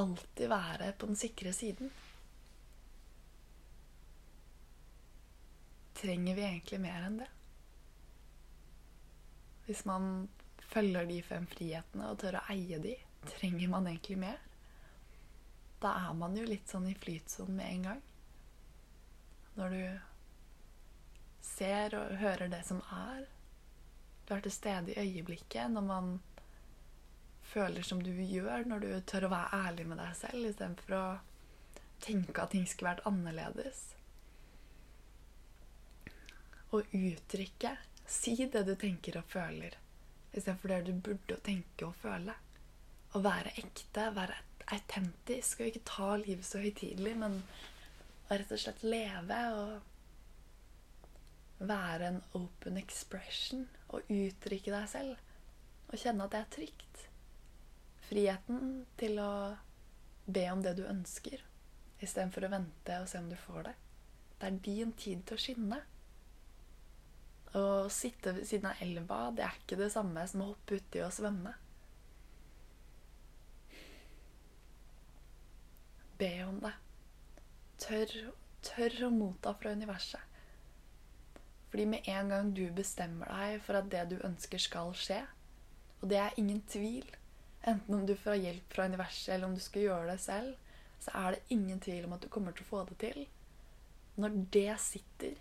alltid 0.00 0.48
være 0.50 0.92
på 0.98 1.10
den 1.10 1.18
sikre 1.18 1.52
siden. 1.54 1.90
Trenger 5.94 6.34
vi 6.34 6.46
egentlig 6.46 6.80
mer 6.82 7.06
enn 7.06 7.20
det? 7.22 7.28
Hvis 9.66 9.84
man 9.88 10.28
følger 10.72 11.06
de 11.08 11.20
fem 11.24 11.46
frihetene 11.48 12.08
og 12.10 12.18
tør 12.20 12.40
å 12.40 12.46
eie 12.52 12.80
de, 12.82 12.96
trenger 13.36 13.70
man 13.72 13.86
egentlig 13.88 14.18
mer? 14.20 14.40
Da 15.80 15.94
er 16.08 16.16
man 16.18 16.36
jo 16.36 16.44
litt 16.48 16.68
sånn 16.68 16.88
i 16.90 16.96
flytsonen 16.98 17.56
med 17.56 17.70
en 17.70 17.86
gang. 17.88 18.02
Når 19.54 19.74
du 19.76 19.84
ser 21.44 21.94
og 21.98 22.16
hører 22.18 22.48
det 22.52 22.62
som 22.66 22.80
er. 22.90 23.26
Du 24.24 24.34
er 24.34 24.44
til 24.44 24.54
stede 24.54 24.94
i 24.94 25.00
øyeblikket 25.04 25.70
når 25.70 25.86
man 25.86 26.14
føler 27.44 27.84
som 27.84 28.00
du 28.02 28.10
gjør, 28.10 28.64
når 28.66 28.80
du 28.80 28.88
tør 29.06 29.28
å 29.28 29.34
være 29.34 29.60
ærlig 29.68 29.86
med 29.90 30.00
deg 30.00 30.14
selv 30.18 30.48
istedenfor 30.48 30.96
å 30.96 31.04
tenke 32.04 32.42
at 32.42 32.54
ting 32.54 32.64
skulle 32.68 32.94
vært 32.94 33.06
annerledes. 33.08 33.93
Og 36.74 36.94
uttrykke 36.98 37.76
Si 38.06 38.34
det 38.36 38.64
du 38.66 38.74
tenker 38.76 39.16
og 39.16 39.24
føler, 39.32 39.76
istedenfor 40.32 40.68
det 40.68 40.86
du 40.86 40.92
burde 41.06 41.38
tenke 41.44 41.86
og 41.86 41.94
føle. 42.02 42.34
Å 43.16 43.18
være 43.24 43.54
ekte, 43.62 44.10
være 44.12 44.36
autentisk 44.74 45.60
og 45.60 45.70
ikke 45.70 45.88
ta 45.88 46.16
livet 46.20 46.44
så 46.44 46.60
høytidelig, 46.60 47.14
men 47.20 47.38
å 48.28 48.36
rett 48.36 48.52
og 48.52 48.60
slett 48.60 48.82
leve 48.84 49.38
og 49.56 49.70
være 51.64 52.10
en 52.10 52.20
open 52.36 52.76
expression 52.80 53.64
og 53.88 54.10
uttrykke 54.12 54.74
deg 54.74 54.86
selv. 54.90 55.16
Og 55.88 55.96
kjenne 56.00 56.26
at 56.26 56.32
det 56.34 56.40
er 56.42 56.52
trygt. 56.58 57.06
Friheten 58.04 58.60
til 59.00 59.18
å 59.22 59.32
be 60.26 60.44
om 60.52 60.60
det 60.64 60.74
du 60.76 60.84
ønsker, 60.88 61.40
istedenfor 62.04 62.44
å 62.44 62.52
vente 62.52 63.00
og 63.00 63.08
se 63.08 63.16
om 63.20 63.32
du 63.32 63.36
får 63.46 63.62
det. 63.70 63.74
Det 64.36 64.46
er 64.50 64.62
din 64.68 64.92
tid 64.98 65.24
til 65.24 65.38
å 65.38 65.40
skinne. 65.40 65.80
Å 67.54 67.88
sitte 67.92 68.32
ved 68.34 68.48
siden 68.48 68.70
av 68.72 68.80
elva, 68.82 69.18
det 69.30 69.44
er 69.46 69.58
ikke 69.60 69.78
det 69.78 69.92
samme 69.94 70.24
som 70.26 70.42
å 70.42 70.48
hoppe 70.52 70.80
uti 70.80 71.02
og 71.04 71.12
svømme. 71.14 71.52
Be 76.18 76.30
om 76.46 76.58
det. 76.64 76.72
Tør, 77.84 78.14
tør 78.66 78.98
å 79.06 79.12
motta 79.14 79.54
fra 79.58 79.74
universet. 79.74 80.34
Fordi 81.70 81.86
med 81.90 82.10
en 82.10 82.30
gang 82.30 82.50
du 82.54 82.64
bestemmer 82.74 83.30
deg 83.30 83.62
for 83.66 83.78
at 83.78 83.90
det 83.90 84.02
du 84.12 84.16
ønsker, 84.26 84.62
skal 84.62 84.92
skje, 84.98 85.20
og 86.00 86.10
det 86.10 86.20
er 86.22 86.36
ingen 86.38 86.60
tvil, 86.70 87.06
enten 87.66 87.96
om 87.96 88.04
du 88.06 88.14
får 88.18 88.38
hjelp 88.42 88.74
fra 88.76 88.86
universet 88.90 89.34
eller 89.34 89.48
om 89.48 89.56
du 89.56 89.62
skal 89.62 89.86
gjøre 89.88 90.12
det 90.12 90.20
selv, 90.22 90.54
så 91.02 91.14
er 91.22 91.34
det 91.34 91.56
ingen 91.56 91.80
tvil 91.82 92.06
om 92.06 92.14
at 92.16 92.22
du 92.22 92.30
kommer 92.30 92.54
til 92.54 92.66
å 92.66 92.70
få 92.70 92.84
det 92.90 92.98
til. 93.02 93.24
Når 94.22 94.38
det 94.54 94.74
sitter, 94.82 95.38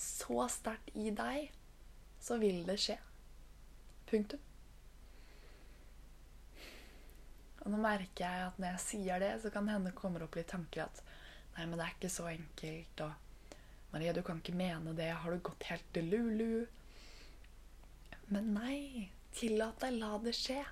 så 0.00 0.46
sterkt 0.48 0.94
i 0.96 1.10
deg, 1.12 1.50
så 2.20 2.38
vil 2.40 2.62
det 2.68 2.78
skje. 2.80 2.96
Punktum. 4.08 4.40
Og 7.60 7.68
nå 7.68 7.78
merker 7.80 8.24
jeg 8.24 8.46
at 8.46 8.60
når 8.60 8.72
jeg 8.72 8.84
sier 8.86 9.20
det, 9.20 9.34
så 9.42 9.52
kan 9.52 9.66
det 9.68 9.76
hende 9.76 9.92
kommer 9.96 10.24
opp 10.24 10.38
litt 10.38 10.48
tanker 10.52 10.86
at 10.88 11.02
Nei, 11.50 11.64
men 11.66 11.76
det 11.76 11.84
er 11.84 11.94
ikke 11.96 12.08
så 12.14 12.28
enkelt, 12.30 13.00
og 13.04 13.90
Maria, 13.90 14.12
du 14.14 14.20
kan 14.24 14.38
ikke 14.38 14.54
mene 14.54 14.92
det. 14.96 15.08
Har 15.10 15.34
du 15.34 15.42
gått 15.44 15.66
helt 15.66 15.88
til 15.92 16.06
lulu? 16.08 16.66
Men 18.30 18.52
nei. 18.54 19.10
Tillat 19.34 19.82
deg. 19.82 19.96
La 19.98 20.14
det 20.22 20.34
skje. 20.38 20.62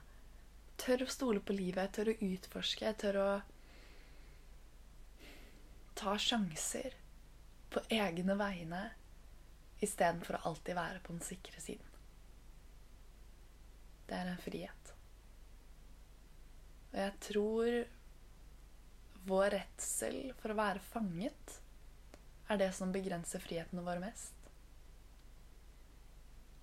tør 0.79 1.03
å 1.03 1.11
stole 1.11 1.41
på 1.43 1.57
livet, 1.59 1.91
tør 1.93 2.13
å 2.13 2.19
utforske, 2.23 2.93
tør 3.03 3.17
å 3.19 3.31
ta 5.99 6.15
sjanser 6.23 6.95
på 7.75 7.83
egne 7.91 8.37
vegne 8.39 8.85
istedenfor 9.85 10.39
å 10.39 10.45
alltid 10.51 10.77
være 10.79 11.03
på 11.05 11.15
den 11.15 11.25
sikre 11.27 11.61
siden. 11.63 11.95
Det 14.09 14.17
er 14.17 14.31
en 14.33 14.41
frihet. 14.41 14.93
Og 16.89 16.99
jeg 17.03 17.15
tror 17.29 17.79
vår 19.29 19.51
redsel 19.53 20.21
for 20.41 20.55
å 20.55 20.59
være 20.59 20.85
fanget 20.95 21.59
er 22.49 22.61
det 22.61 22.71
som 22.77 22.93
begrenser 22.95 23.43
friheten 23.45 23.85
vår 23.85 24.01
mest. 24.01 24.35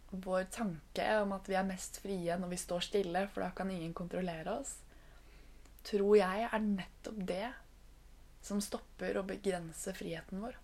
Vår 0.10 0.48
tanke 0.54 1.06
om 1.22 1.36
at 1.36 1.50
vi 1.50 1.58
er 1.60 1.68
mest 1.68 2.00
frie 2.02 2.38
når 2.40 2.54
vi 2.56 2.60
står 2.62 2.88
stille, 2.88 3.26
for 3.30 3.46
da 3.46 3.52
kan 3.54 3.70
ingen 3.72 3.94
kontrollere 3.94 4.58
oss, 4.62 4.78
tror 5.86 6.16
jeg 6.18 6.48
er 6.48 6.66
nettopp 6.66 7.22
det 7.30 7.50
som 8.46 8.62
stopper 8.62 9.20
og 9.20 9.30
begrenser 9.30 9.98
friheten 9.98 10.42
vår. 10.42 10.58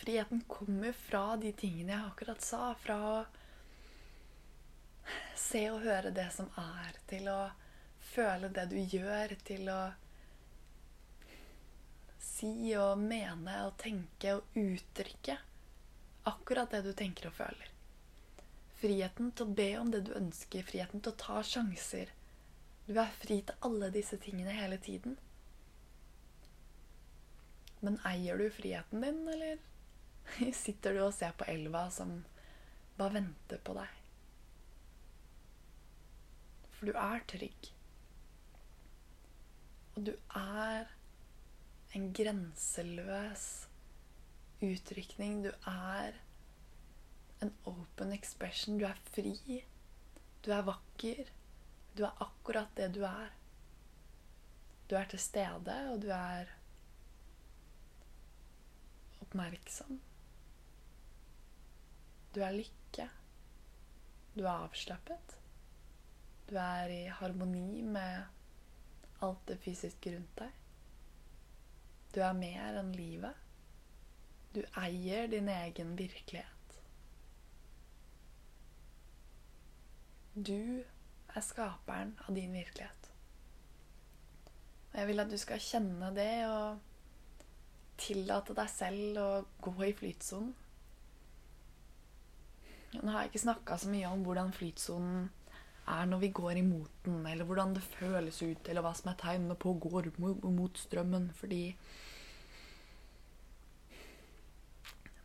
Friheten 0.00 0.40
kommer 0.48 0.92
fra 0.92 1.36
de 1.36 1.52
tingene 1.52 1.92
jeg 1.92 2.08
akkurat 2.08 2.42
sa. 2.42 2.74
Fra 2.82 2.98
å 3.10 3.16
se 5.38 5.64
og 5.70 5.82
høre 5.84 6.10
det 6.14 6.28
som 6.34 6.48
er, 6.58 6.98
til 7.10 7.28
å 7.30 7.40
føle 8.12 8.50
det 8.54 8.66
du 8.72 8.78
gjør, 8.80 9.36
til 9.46 9.68
å 9.72 9.80
si 12.22 12.74
og 12.78 12.98
mene 12.98 13.58
og 13.66 13.76
tenke 13.82 14.36
og 14.38 14.58
uttrykke 14.58 15.38
akkurat 16.28 16.70
det 16.70 16.82
du 16.86 16.92
tenker 16.92 17.28
og 17.30 17.36
føler. 17.38 17.70
Friheten 18.82 19.30
til 19.30 19.46
å 19.46 19.54
be 19.58 19.68
om 19.78 19.90
det 19.94 20.04
du 20.06 20.14
ønsker, 20.18 20.64
friheten 20.66 21.02
til 21.02 21.14
å 21.14 21.20
ta 21.22 21.42
sjanser. 21.46 22.10
Du 22.86 22.96
er 22.98 23.10
fri 23.22 23.40
til 23.46 23.66
alle 23.66 23.90
disse 23.94 24.18
tingene 24.22 24.54
hele 24.56 24.78
tiden. 24.82 25.18
Men 27.82 27.98
eier 28.06 28.38
du 28.38 28.48
friheten 28.54 29.02
din, 29.02 29.22
eller 29.28 29.62
sitter 30.64 30.96
du 30.96 31.04
og 31.06 31.14
ser 31.16 31.34
på 31.38 31.48
elva 31.50 31.88
som 31.92 32.20
bare 32.98 33.18
venter 33.18 33.60
på 33.64 33.76
deg? 33.76 33.98
For 36.76 36.90
du 36.90 36.98
er 36.98 37.24
trygg. 37.30 37.68
Og 39.92 40.06
du 40.08 40.14
er 40.38 40.88
en 41.92 42.08
grenseløs 42.16 43.44
uttrykning. 44.64 45.42
Du 45.44 45.52
er 45.68 46.16
en 47.44 47.52
open 47.68 48.14
expression. 48.16 48.80
Du 48.80 48.86
er 48.88 48.98
fri. 49.12 49.62
Du 50.42 50.50
er 50.50 50.64
vakker. 50.66 51.30
Du 51.96 52.04
er 52.08 52.24
akkurat 52.24 52.72
det 52.76 52.92
du 52.96 53.02
er. 53.06 53.34
Du 54.90 54.96
er 54.96 55.04
til 55.08 55.20
stede, 55.22 55.76
og 55.92 56.02
du 56.02 56.08
er 56.12 56.50
oppmerksom. 59.20 60.00
Du 62.34 62.40
er 62.40 62.54
lykke. 62.56 63.08
Du 64.34 64.44
er 64.44 64.54
avslappet. 64.54 65.36
Du 66.48 66.56
er 66.56 66.92
i 66.92 67.02
harmoni 67.12 67.82
med 67.82 68.24
alt 69.22 69.44
det 69.48 69.58
fysiske 69.62 70.14
rundt 70.14 70.38
deg. 70.40 70.54
Du 72.14 72.20
er 72.20 72.36
mer 72.36 72.78
enn 72.80 72.92
livet. 72.96 73.36
Du 74.52 74.60
eier 74.76 75.28
din 75.32 75.48
egen 75.48 75.94
virkelighet. 75.98 76.80
Du 80.34 80.84
er 81.36 81.44
skaperen 81.44 82.16
av 82.26 82.34
din 82.36 82.52
virkelighet. 82.56 83.12
Og 84.92 84.98
jeg 85.00 85.08
vil 85.08 85.24
at 85.24 85.30
du 85.32 85.38
skal 85.40 85.60
kjenne 85.64 86.10
det 86.16 86.32
og 86.48 86.80
tillate 88.00 88.56
deg 88.56 88.72
selv 88.72 89.20
å 89.20 89.30
gå 89.64 89.76
i 89.88 89.94
flytsonen. 89.96 90.52
Nå 93.00 93.08
har 93.08 93.22
jeg 93.22 93.32
ikke 93.32 93.46
snakka 93.46 93.78
så 93.80 93.88
mye 93.92 94.10
om 94.12 94.22
hvordan 94.26 94.52
flytsonen 94.52 95.30
er 95.92 96.06
når 96.06 96.20
vi 96.22 96.28
går 96.36 96.60
imot 96.60 97.04
den, 97.06 97.24
eller 97.26 97.48
hvordan 97.48 97.72
det 97.74 97.82
føles 97.82 98.42
ut, 98.42 98.68
eller 98.68 98.84
hva 98.84 98.92
som 98.94 99.10
er 99.10 99.18
tegnene 99.18 99.56
på 99.58 99.72
å 99.72 99.80
gå 99.82 100.50
mot 100.52 100.78
strømmen, 100.78 101.30
fordi 101.38 101.64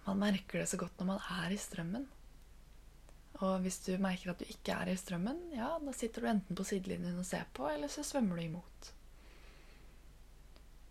Man 0.08 0.22
merker 0.22 0.62
det 0.62 0.70
så 0.72 0.78
godt 0.80 1.02
når 1.02 1.08
man 1.10 1.26
er 1.44 1.52
i 1.52 1.60
strømmen. 1.60 2.06
Og 3.44 3.58
hvis 3.66 3.82
du 3.84 3.92
merker 4.02 4.32
at 4.32 4.40
du 4.40 4.48
ikke 4.48 4.78
er 4.80 4.94
i 4.94 4.98
strømmen, 4.98 5.42
ja, 5.54 5.74
da 5.84 5.94
sitter 5.94 6.24
du 6.24 6.30
enten 6.32 6.58
på 6.58 6.66
sidelinjen 6.66 7.20
og 7.20 7.28
ser 7.28 7.44
på, 7.54 7.68
eller 7.68 7.92
så 7.92 8.06
svømmer 8.08 8.40
du 8.40 8.46
imot. 8.46 8.92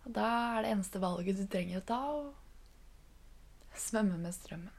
Og 0.05 0.13
da 0.15 0.27
er 0.53 0.63
det 0.63 0.75
eneste 0.75 1.01
valget 1.01 1.41
du 1.41 1.47
trenger 1.49 1.81
å 1.81 1.87
ta, 1.89 2.01
å 2.13 3.81
svømme 3.87 4.21
med 4.21 4.37
strømmen. 4.37 4.76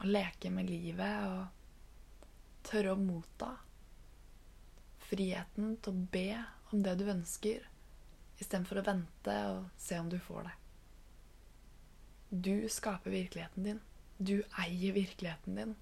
Og 0.00 0.10
leke 0.10 0.50
med 0.52 0.68
livet 0.68 1.28
og 1.30 2.66
tørre 2.66 2.92
å 2.92 3.00
motta. 3.00 3.54
Friheten 5.06 5.76
til 5.82 5.94
å 5.94 6.06
be 6.12 6.28
om 6.72 6.82
det 6.82 6.96
du 6.98 7.06
ønsker, 7.08 7.64
istedenfor 8.36 8.82
å 8.82 8.86
vente 8.86 9.36
og 9.52 9.68
se 9.80 9.98
om 10.02 10.10
du 10.12 10.18
får 10.20 10.48
det. 10.48 10.54
Du 12.30 12.68
skaper 12.68 13.14
virkeligheten 13.14 13.68
din. 13.68 13.80
Du 14.18 14.42
eier 14.58 14.92
virkeligheten 14.96 15.60
din. 15.60 15.76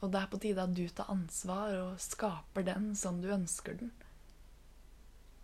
Og 0.00 0.12
det 0.12 0.20
er 0.20 0.30
på 0.32 0.40
tide 0.40 0.64
at 0.64 0.76
du 0.76 0.84
tar 0.88 1.10
ansvar 1.12 1.74
og 1.78 2.00
skaper 2.00 2.64
den 2.68 2.92
som 2.96 3.20
du 3.20 3.30
ønsker 3.32 3.80
den. 3.80 3.90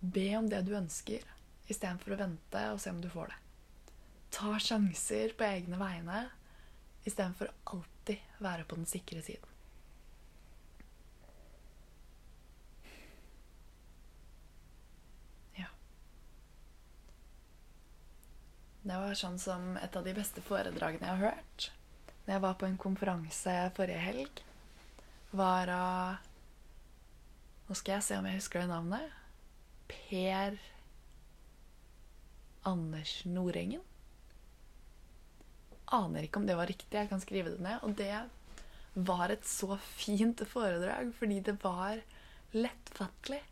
Be 0.00 0.28
om 0.38 0.48
det 0.52 0.62
du 0.68 0.74
ønsker, 0.76 1.24
istedenfor 1.66 2.14
å 2.14 2.20
vente 2.20 2.62
og 2.72 2.80
se 2.80 2.92
om 2.92 3.00
du 3.00 3.08
får 3.12 3.32
det. 3.32 3.38
Ta 4.36 4.56
sjanser 4.60 5.32
på 5.38 5.46
egne 5.48 5.80
vegne 5.80 6.26
istedenfor 7.06 7.52
alltid 7.64 8.18
være 8.42 8.64
på 8.64 8.78
den 8.78 8.86
sikre 8.90 9.22
siden. 9.22 9.52
Ja. 15.56 15.70
Det 18.82 19.00
var 19.04 19.18
sånn 19.18 19.38
som 19.42 19.74
et 19.80 19.96
av 19.96 20.06
de 20.06 20.14
beste 20.18 20.44
foredragene 20.44 21.06
jeg 21.06 21.14
har 21.14 21.30
hørt. 21.30 21.70
Når 22.26 22.34
jeg 22.34 22.42
var 22.42 22.58
på 22.58 22.66
en 22.66 22.80
konferanse 22.82 23.58
forrige 23.78 24.02
helg, 24.02 24.42
var 25.36 25.70
av 25.70 26.32
Nå 27.66 27.74
skal 27.74 27.96
jeg 27.96 28.04
se 28.06 28.14
om 28.14 28.26
jeg 28.28 28.38
husker 28.38 28.62
det 28.62 28.70
navnet. 28.70 29.14
Per 29.90 30.54
Anders 32.70 33.14
Nordengen. 33.26 33.82
Aner 35.94 36.26
ikke 36.26 36.40
om 36.40 36.46
det 36.48 36.56
var 36.58 36.66
riktig. 36.66 36.94
Jeg 36.96 37.10
kan 37.10 37.22
skrive 37.22 37.52
det 37.54 37.62
ned. 37.62 37.82
Og 37.86 37.94
det 37.98 38.14
var 38.96 39.30
et 39.30 39.44
så 39.46 39.76
fint 39.98 40.40
foredrag 40.48 41.12
fordi 41.18 41.42
det 41.44 41.58
var 41.62 42.00
lettfattelig. 42.56 43.42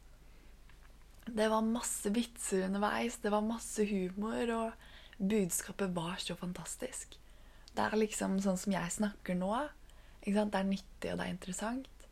Det 1.25 1.49
var 1.49 1.64
masse 1.64 2.11
vitser 2.12 2.66
underveis, 2.66 3.16
det 3.23 3.31
var 3.33 3.44
masse 3.44 3.85
humor, 3.88 4.51
og 4.53 4.73
budskapet 5.16 5.94
var 5.97 6.18
så 6.20 6.37
fantastisk. 6.37 7.16
Det 7.75 7.81
er 7.81 7.97
liksom 7.97 8.37
sånn 8.44 8.61
som 8.61 8.75
jeg 8.75 8.92
snakker 8.99 9.38
nå. 9.38 9.53
Det 10.25 10.37
er 10.37 10.68
nyttig, 10.68 11.12
og 11.12 11.18
det 11.18 11.25
er 11.25 11.33
interessant. 11.33 12.05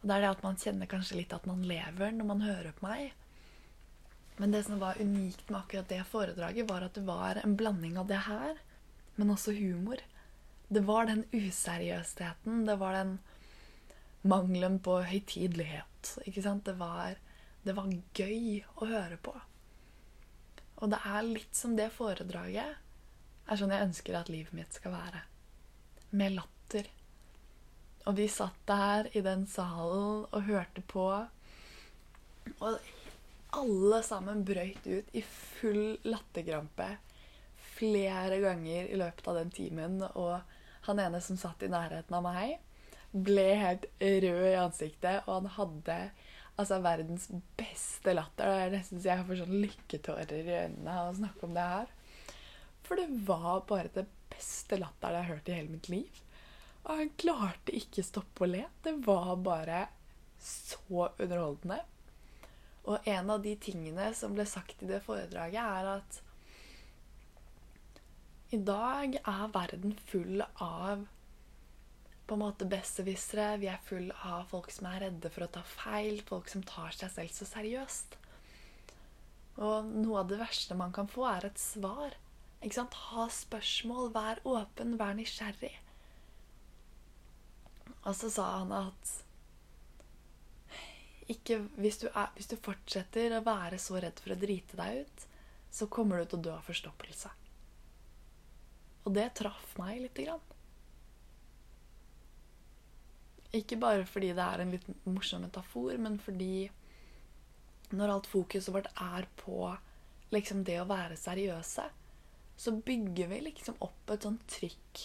Og 0.00 0.08
det 0.08 0.16
er 0.16 0.24
det 0.24 0.32
at 0.34 0.42
man 0.44 0.58
kjenner 0.60 0.90
kanskje 0.90 1.20
litt 1.20 1.34
at 1.34 1.46
man 1.48 1.62
lever 1.66 2.12
når 2.14 2.28
man 2.28 2.42
hører 2.44 2.74
på 2.76 2.86
meg. 2.86 3.14
Men 4.36 4.52
det 4.52 4.66
som 4.66 4.82
var 4.82 5.00
unikt 5.00 5.48
med 5.48 5.62
akkurat 5.62 5.88
det 5.90 6.02
foredraget, 6.10 6.68
var 6.68 6.84
at 6.84 6.94
det 6.98 7.06
var 7.06 7.40
en 7.42 7.56
blanding 7.58 7.96
av 7.98 8.10
det 8.10 8.20
her, 8.26 8.58
men 9.16 9.32
også 9.32 9.54
humor. 9.56 10.00
Det 10.68 10.82
var 10.86 11.06
den 11.08 11.24
useriøsheten, 11.32 12.64
det 12.66 12.78
var 12.80 12.96
den 12.96 13.18
mangelen 14.26 14.78
på 14.82 14.98
høytidelighet. 15.06 16.16
Ikke 16.26 16.42
sant? 16.42 16.66
Det 16.66 16.76
var, 16.80 17.18
det 17.64 17.76
var 17.76 17.92
gøy 18.18 18.64
å 18.76 18.88
høre 18.90 19.18
på. 19.22 19.34
Og 20.76 20.92
det 20.92 21.00
er 21.08 21.28
litt 21.28 21.56
som 21.56 21.76
det 21.78 21.88
foredraget 21.94 22.82
er 23.46 23.58
sånn 23.58 23.72
jeg 23.72 23.86
ønsker 23.86 24.18
at 24.18 24.30
livet 24.32 24.54
mitt 24.56 24.74
skal 24.76 24.92
være. 24.96 25.22
Med 26.18 26.34
latter. 26.36 26.90
Og 28.06 28.18
vi 28.18 28.26
satt 28.30 28.58
der 28.68 29.08
i 29.16 29.22
den 29.24 29.46
salen 29.50 30.26
og 30.26 30.46
hørte 30.50 30.82
på. 30.90 31.06
Og 32.58 32.92
alle 33.56 34.02
sammen 34.04 34.44
brøyt 34.46 34.84
ut 34.86 35.16
i 35.16 35.22
full 35.22 35.96
latterkrampe 36.06 36.90
flere 37.76 38.40
ganger 38.42 38.88
i 38.88 38.98
løpet 38.98 39.28
av 39.30 39.40
den 39.40 39.52
timen. 39.54 40.00
Og 40.14 40.40
han 40.88 41.02
ene 41.02 41.20
som 41.24 41.38
satt 41.40 41.64
i 41.66 41.72
nærheten 41.72 42.16
av 42.16 42.24
meg, 42.26 42.56
ble 43.12 43.46
helt 43.60 43.86
rød 44.00 44.48
i 44.50 44.58
ansiktet. 44.60 45.26
Og 45.26 45.40
han 45.40 45.52
hadde 45.58 45.98
altså 46.56 46.80
verdens 46.84 47.28
beste 47.58 48.14
latter. 48.16 48.48
Det 48.48 48.66
er 48.66 48.76
nesten 48.78 49.00
så 49.00 49.12
jeg 49.12 49.28
får 49.28 49.42
sånn 49.42 49.58
lykketårer 49.64 50.36
i 50.38 50.60
øynene 50.64 51.00
av 51.00 51.10
å 51.10 51.18
snakke 51.18 51.48
om 51.48 51.56
det 51.56 51.66
her. 51.72 51.92
For 52.86 53.00
det 53.00 53.08
var 53.26 53.66
bare 53.68 53.92
det 53.94 54.06
beste 54.30 54.78
latteren 54.78 55.18
jeg 55.18 55.26
har 55.26 55.34
hørt 55.34 55.50
i 55.50 55.58
hele 55.58 55.74
mitt 55.74 55.90
liv. 55.92 56.22
Og 56.86 57.00
han 57.00 57.12
klarte 57.18 57.74
ikke 57.74 58.04
stoppe 58.06 58.46
å 58.46 58.50
le. 58.50 58.62
Det 58.84 58.94
var 59.04 59.34
bare 59.42 59.86
så 60.42 61.08
underholdende. 61.18 61.80
Og 62.86 63.08
en 63.10 63.32
av 63.34 63.42
de 63.42 63.56
tingene 63.58 64.12
som 64.14 64.36
ble 64.36 64.46
sagt 64.46 64.84
i 64.84 64.88
det 64.88 65.02
foredraget, 65.02 65.58
er 65.58 65.88
at 65.96 66.20
i 68.54 68.58
dag 68.62 69.16
er 69.18 69.48
verden 69.54 69.96
full 70.06 70.42
av 70.62 71.06
på 72.26 72.34
en 72.34 72.42
måte 72.42 72.66
besserwissere. 72.70 73.56
Vi 73.62 73.70
er 73.70 73.82
full 73.86 74.10
av 74.26 74.46
folk 74.50 74.70
som 74.74 74.86
er 74.90 75.06
redde 75.06 75.30
for 75.34 75.46
å 75.46 75.50
ta 75.56 75.62
feil, 75.66 76.20
folk 76.26 76.50
som 76.50 76.62
tar 76.66 76.94
seg 76.94 77.10
selv 77.14 77.34
så 77.34 77.48
seriøst. 77.48 78.16
Og 79.66 79.88
noe 79.88 80.20
av 80.22 80.30
det 80.30 80.38
verste 80.40 80.76
man 80.78 80.94
kan 80.94 81.08
få, 81.10 81.26
er 81.30 81.48
et 81.48 81.60
svar. 81.60 82.14
Ikke 82.60 82.78
sant? 82.78 82.96
Ha 83.12 83.28
spørsmål, 83.32 84.10
vær 84.14 84.42
åpen, 84.46 84.96
vær 85.00 85.16
nysgjerrig. 85.18 85.74
Og 88.06 88.12
så 88.14 88.30
sa 88.30 88.50
han 88.60 88.74
at 88.74 89.14
ikke, 91.32 91.58
hvis, 91.80 91.98
du 92.04 92.06
er, 92.12 92.30
hvis 92.36 92.52
du 92.52 92.54
fortsetter 92.62 93.34
å 93.34 93.42
være 93.46 93.80
så 93.82 93.98
redd 94.02 94.20
for 94.22 94.34
å 94.34 94.38
drite 94.38 94.78
deg 94.78 95.02
ut, 95.02 95.26
så 95.74 95.88
kommer 95.90 96.22
du 96.22 96.30
til 96.30 96.38
å 96.38 96.44
dø 96.46 96.52
av 96.54 96.68
forstoppelse. 96.68 97.32
Og 99.06 99.14
det 99.14 99.30
traff 99.38 99.76
meg 99.78 100.02
lite 100.02 100.26
grann. 100.26 100.42
Ikke 103.54 103.78
bare 103.80 104.04
fordi 104.08 104.32
det 104.34 104.42
er 104.44 104.62
en 104.62 104.72
litt 104.74 104.88
morsom 105.06 105.46
metafor, 105.46 105.94
men 106.02 106.18
fordi 106.20 106.66
når 107.94 108.12
alt 108.12 108.26
fokuset 108.26 108.74
vårt 108.74 108.90
er 108.98 109.28
på 109.38 109.70
liksom 110.34 110.64
det 110.66 110.80
å 110.82 110.88
være 110.90 111.18
seriøse, 111.20 111.84
så 112.56 112.72
bygger 112.88 113.30
vi 113.30 113.40
liksom 113.46 113.78
opp 113.84 114.10
et 114.10 114.26
sånt 114.26 114.42
trykk 114.50 115.04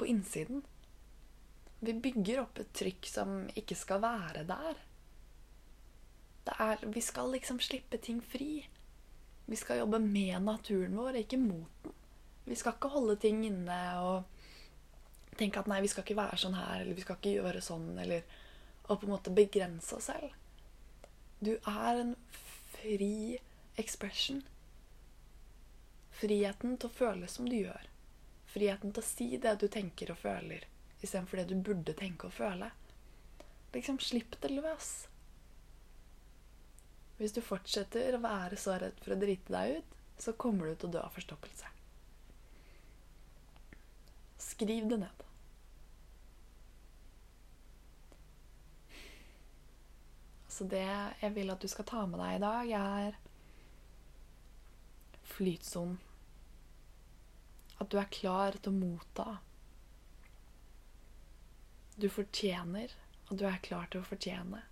på 0.00 0.08
innsiden. 0.10 0.64
Vi 1.80 1.94
bygger 1.94 2.42
opp 2.42 2.58
et 2.60 2.72
trykk 2.76 3.08
som 3.08 3.44
ikke 3.56 3.78
skal 3.78 4.02
være 4.02 4.44
der. 4.48 4.82
Er, 6.50 6.82
vi 6.82 7.00
skal 7.04 7.30
liksom 7.30 7.60
slippe 7.62 8.00
ting 8.02 8.18
fri. 8.24 8.64
Vi 9.46 9.56
skal 9.56 9.84
jobbe 9.84 10.00
med 10.02 10.42
naturen 10.42 10.98
vår, 10.98 11.20
ikke 11.22 11.38
mot 11.38 11.84
den. 11.84 11.99
Vi 12.50 12.58
skal 12.58 12.74
ikke 12.74 12.90
holde 12.90 13.14
ting 13.22 13.44
inne 13.46 13.80
og 14.02 15.36
tenke 15.38 15.62
at 15.62 15.70
nei, 15.70 15.78
vi 15.84 15.90
skal 15.90 16.02
ikke 16.02 16.18
være 16.18 16.38
sånn 16.42 16.58
her, 16.58 16.82
eller 16.82 16.96
vi 16.98 17.04
skal 17.04 17.18
ikke 17.20 17.36
gjøre 17.38 17.62
sånn, 17.64 17.92
eller 18.02 18.26
og 18.90 18.98
på 18.98 19.06
en 19.06 19.12
måte 19.12 19.30
begrense 19.30 19.94
oss 19.94 20.08
selv. 20.10 20.32
Du 21.38 21.52
er 21.54 22.00
en 22.00 22.16
fri 22.74 23.38
expression. 23.78 24.42
Friheten 26.20 26.74
til 26.74 26.90
å 26.90 26.96
føle 26.96 27.30
som 27.30 27.46
du 27.48 27.54
gjør. 27.54 27.86
Friheten 28.50 28.90
til 28.90 29.04
å 29.04 29.06
si 29.06 29.28
det 29.38 29.54
du 29.62 29.68
tenker 29.70 30.10
og 30.10 30.18
føler 30.24 30.66
istedenfor 31.00 31.40
det 31.40 31.46
du 31.48 31.62
burde 31.64 31.94
tenke 31.96 32.28
og 32.28 32.34
føle. 32.36 32.68
Liksom, 33.72 34.00
slipp 34.02 34.34
det 34.42 34.50
løs. 34.52 34.90
Hvis 37.16 37.32
du 37.36 37.40
fortsetter 37.44 38.16
å 38.16 38.24
være 38.24 38.58
så 38.60 38.76
redd 38.82 38.98
for 39.00 39.14
å 39.14 39.20
drite 39.20 39.54
deg 39.54 39.78
ut, 39.78 39.98
så 40.20 40.34
kommer 40.36 40.68
du 40.68 40.74
til 40.74 40.90
å 40.90 40.98
dø 40.98 41.04
av 41.06 41.14
forstoppelse. 41.14 41.70
Skriv 44.40 44.88
det 44.88 45.00
ned. 45.02 45.26
Så 50.50 50.66
det 50.68 50.84
jeg 50.84 51.34
vil 51.36 51.52
at 51.52 51.62
du 51.62 51.68
skal 51.72 51.86
ta 51.88 52.06
med 52.08 52.20
deg 52.20 52.36
i 52.36 52.40
dag, 52.42 52.72
er 52.76 53.20
flytsonen. 55.36 56.00
At 57.80 57.88
du 57.88 57.96
er 57.96 58.10
klar 58.12 58.58
til 58.58 58.74
å 58.74 58.76
motta 58.76 59.28
du 62.00 62.08
fortjener, 62.08 62.92
og 63.28 63.38
du 63.38 63.46
er 63.46 63.60
klar 63.64 63.88
til 63.90 64.00
å 64.00 64.08
fortjene. 64.08 64.62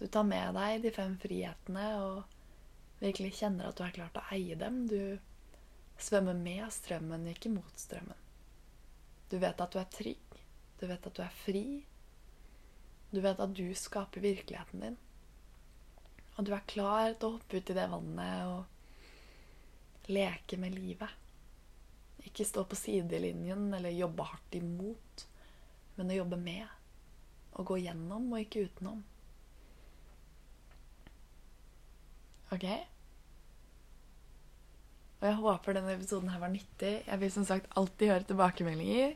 Du 0.00 0.06
tar 0.12 0.26
med 0.28 0.56
deg 0.58 0.82
de 0.84 0.92
fem 0.92 1.14
frihetene 1.22 1.86
og 2.02 3.02
virkelig 3.02 3.36
kjenner 3.38 3.70
at 3.70 3.78
du 3.78 3.84
er 3.86 3.94
klar 3.96 4.10
til 4.12 4.20
å 4.20 4.34
eie 4.36 4.58
dem. 4.60 4.82
Du 4.90 5.16
svømmer 6.02 6.36
med 6.36 6.66
strømmen, 6.74 7.28
ikke 7.32 7.52
mot 7.54 7.80
strømmen. 7.80 8.21
Du 9.32 9.38
vet 9.40 9.64
at 9.64 9.72
du 9.72 9.80
er 9.80 9.88
trygg. 9.88 10.36
Du 10.76 10.84
vet 10.90 11.08
at 11.08 11.16
du 11.16 11.22
er 11.24 11.40
fri. 11.40 11.64
Du 13.12 13.22
vet 13.24 13.40
at 13.40 13.56
du 13.56 13.64
skaper 13.76 14.20
virkeligheten 14.20 14.84
din. 14.84 15.00
Og 16.36 16.44
du 16.44 16.52
er 16.52 16.68
klar 16.68 17.16
til 17.16 17.28
å 17.30 17.34
hoppe 17.38 17.58
ut 17.60 17.72
i 17.72 17.76
det 17.76 17.88
vannet 17.92 18.52
og 18.52 20.12
leke 20.12 20.60
med 20.60 20.76
livet. 20.76 21.18
Ikke 22.28 22.44
stå 22.46 22.64
på 22.68 22.78
sidelinjen 22.78 23.70
eller 23.72 23.96
jobbe 23.96 24.28
hardt 24.28 24.60
imot 24.60 25.26
men 25.94 26.10
å 26.10 26.16
jobbe 26.16 26.38
med. 26.40 26.68
Å 27.52 27.64
gå 27.68 27.78
gjennom 27.82 28.30
og 28.32 28.40
ikke 28.40 28.66
utenom. 28.68 29.02
OK? 32.52 32.66
Og 35.22 35.28
jeg 35.28 35.38
håper 35.38 35.76
denne 35.78 35.94
episoden 35.94 36.32
her 36.34 36.42
var 36.42 36.50
nyttig. 36.50 36.96
Jeg 37.06 37.20
vil 37.22 37.30
som 37.30 37.44
sagt 37.46 37.70
alltid 37.78 38.10
høre 38.10 38.26
tilbakemeldinger. 38.26 39.12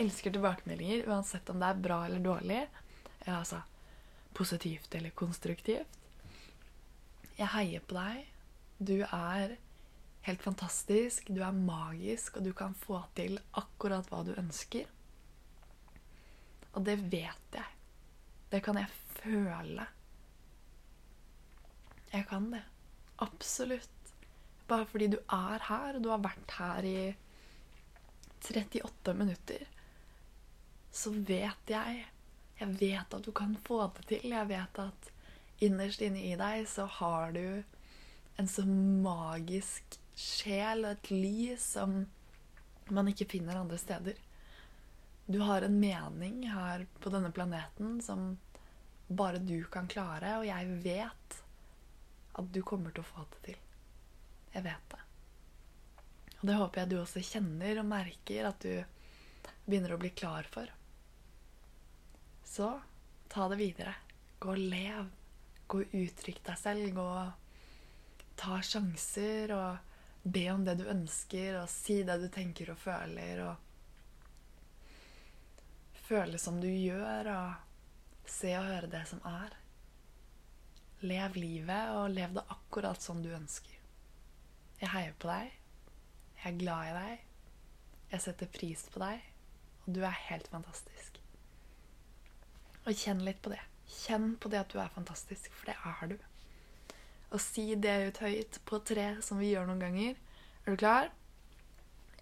Elsker 0.00 0.32
tilbakemeldinger 0.32 1.10
uansett 1.12 1.50
om 1.52 1.60
det 1.60 1.68
er 1.68 1.82
bra 1.84 1.98
eller 2.06 2.24
dårlig. 2.24 2.62
Ja, 3.26 3.42
altså 3.42 3.60
positivt 4.36 4.94
eller 4.96 5.12
konstruktivt. 5.16 6.00
Jeg 7.36 7.52
heier 7.52 7.84
på 7.84 7.98
deg. 7.98 8.24
Du 8.80 8.96
er 9.04 9.56
helt 10.26 10.42
fantastisk, 10.42 11.28
du 11.28 11.42
er 11.44 11.56
magisk, 11.56 12.36
og 12.36 12.48
du 12.48 12.52
kan 12.56 12.74
få 12.76 13.02
til 13.16 13.36
akkurat 13.60 14.08
hva 14.12 14.22
du 14.26 14.32
ønsker. 14.36 14.88
Og 16.72 16.84
det 16.88 16.96
vet 17.12 17.56
jeg. 17.56 17.68
Det 18.52 18.62
kan 18.64 18.80
jeg 18.80 18.88
føle. 19.20 19.86
Jeg 22.12 22.24
kan 22.28 22.50
det. 22.52 22.64
Absolutt. 23.20 23.95
Bare 24.66 24.86
fordi 24.90 25.08
du 25.14 25.18
er 25.32 25.62
her, 25.68 25.96
og 25.96 26.02
du 26.02 26.10
har 26.10 26.22
vært 26.24 26.56
her 26.58 26.86
i 26.88 26.98
38 28.46 29.14
minutter, 29.14 29.66
så 30.92 31.10
vet 31.10 31.72
jeg 31.72 32.04
Jeg 32.56 32.72
vet 32.80 33.14
at 33.14 33.24
du 33.24 33.32
kan 33.36 33.52
få 33.66 33.82
det 33.98 34.06
til. 34.08 34.30
Jeg 34.32 34.48
vet 34.48 34.78
at 34.80 35.10
innerst 35.60 36.00
inne 36.00 36.22
i 36.24 36.36
deg 36.40 36.62
så 36.68 36.86
har 36.88 37.34
du 37.36 37.62
en 38.40 38.48
så 38.48 38.64
magisk 38.64 39.98
sjel 40.16 40.86
og 40.86 40.94
et 40.94 41.10
lys 41.12 41.66
som 41.76 41.98
man 42.88 43.10
ikke 43.12 43.28
finner 43.28 43.60
andre 43.60 43.76
steder. 43.76 44.16
Du 45.26 45.42
har 45.44 45.66
en 45.66 45.76
mening 45.80 46.46
her 46.48 46.86
på 47.02 47.12
denne 47.12 47.32
planeten 47.34 48.00
som 48.00 48.38
bare 49.06 49.38
du 49.38 49.64
kan 49.70 49.88
klare, 49.90 50.38
og 50.38 50.46
jeg 50.48 50.80
vet 50.84 51.38
at 52.40 52.52
du 52.54 52.62
kommer 52.62 52.94
til 52.94 53.04
å 53.04 53.10
få 53.10 53.28
det 53.34 53.42
til. 53.50 53.65
Jeg 54.56 54.64
vet 54.64 54.92
det. 54.92 55.02
Og 56.36 56.44
det 56.48 56.56
håper 56.56 56.80
jeg 56.80 56.90
du 56.90 56.96
også 57.00 57.24
kjenner 57.24 57.80
og 57.82 57.88
merker 57.90 58.48
at 58.48 58.64
du 58.64 58.72
begynner 59.66 59.92
å 59.92 60.00
bli 60.00 60.12
klar 60.16 60.48
for. 60.48 60.70
Så 62.46 62.70
ta 63.32 63.48
det 63.52 63.60
videre. 63.60 63.92
Gå 64.40 64.54
og 64.54 64.62
lev. 64.72 65.10
Gå 65.66 65.82
og 65.84 65.94
uttrykk 66.00 66.40
deg 66.48 66.60
selv. 66.60 66.88
Gå 66.96 67.04
og 67.04 68.32
ta 68.40 68.60
sjanser 68.64 69.52
og 69.56 69.92
be 70.26 70.48
om 70.50 70.64
det 70.66 70.78
du 70.80 70.88
ønsker, 70.90 71.60
og 71.60 71.70
si 71.70 72.00
det 72.06 72.16
du 72.22 72.26
tenker 72.32 72.72
og 72.72 72.80
føler. 72.80 73.44
og 73.46 73.62
føle 76.06 76.38
som 76.38 76.60
du 76.62 76.68
gjør, 76.70 77.30
og 77.32 78.30
se 78.30 78.52
og 78.58 78.68
høre 78.68 78.90
det 78.90 79.02
som 79.10 79.22
er. 79.26 79.56
Lev 81.06 81.38
livet, 81.38 81.94
og 81.98 82.12
lev 82.14 82.36
det 82.36 82.46
akkurat 82.54 83.02
som 83.02 83.22
du 83.22 83.32
ønsker. 83.34 83.75
Jeg 84.80 84.92
heier 84.92 85.14
på 85.18 85.30
deg. 85.30 85.52
Jeg 86.42 86.52
er 86.52 86.58
glad 86.60 86.90
i 86.90 86.96
deg. 86.96 87.22
Jeg 88.12 88.24
setter 88.26 88.50
pris 88.52 88.84
på 88.92 89.00
deg. 89.02 89.24
Og 89.86 89.94
du 89.96 90.02
er 90.04 90.22
helt 90.28 90.48
fantastisk. 90.52 91.20
Og 92.86 92.94
kjenn 92.94 93.24
litt 93.26 93.40
på 93.42 93.50
det. 93.54 93.62
Kjenn 93.86 94.34
på 94.42 94.50
det 94.50 94.60
at 94.60 94.72
du 94.72 94.80
er 94.82 94.92
fantastisk, 94.94 95.50
for 95.54 95.70
det 95.70 95.76
er 95.78 96.12
du. 96.12 96.16
Og 97.34 97.40
si 97.42 97.68
det 97.74 97.96
ut 98.08 98.20
høyt 98.22 98.60
på 98.68 98.80
tre, 98.86 99.08
som 99.22 99.40
vi 99.42 99.52
gjør 99.52 99.70
noen 99.70 99.82
ganger. 99.82 100.18
Er 100.64 100.74
du 100.74 100.80
klar? 100.80 101.10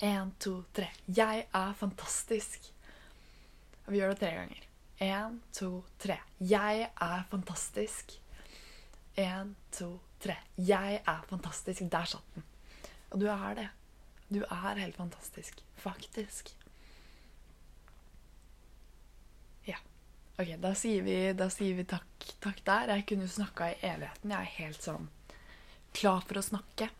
Én, 0.04 0.32
to, 0.40 0.62
tre. 0.76 0.88
Jeg 1.06 1.46
er 1.46 1.76
fantastisk. 1.78 2.70
Og 3.84 3.92
vi 3.92 4.00
gjør 4.00 4.14
det 4.14 4.20
tre 4.22 4.32
ganger. 4.38 4.66
Én, 5.04 5.38
to, 5.52 5.84
tre. 5.98 6.18
Jeg 6.40 6.88
er 6.88 7.24
fantastisk. 7.30 8.16
Én, 9.20 9.54
to, 9.72 9.96
tre. 9.98 10.13
Jeg 10.56 11.00
er 11.06 11.24
fantastisk. 11.28 11.84
Der 11.92 12.04
satt 12.08 12.36
den. 12.36 12.44
Og 13.10 13.20
du 13.20 13.26
er 13.30 13.54
det. 13.58 13.68
Du 14.28 14.40
er 14.42 14.80
helt 14.80 14.96
fantastisk. 14.96 15.60
Faktisk. 15.76 16.50
Ja. 19.64 19.78
Ok, 20.38 20.54
da 20.58 20.74
sier 20.74 21.04
vi, 21.06 21.16
da 21.36 21.48
sier 21.52 21.76
vi 21.78 21.84
takk, 21.88 22.28
takk 22.42 22.64
der. 22.66 22.94
Jeg 22.96 23.06
kunne 23.12 23.28
snakka 23.28 23.70
i 23.72 23.80
evigheten. 23.82 24.32
Jeg 24.32 24.40
er 24.40 24.56
helt 24.58 24.82
sånn 24.82 25.10
klar 25.94 26.24
for 26.26 26.40
å 26.40 26.46
snakke. 26.46 26.90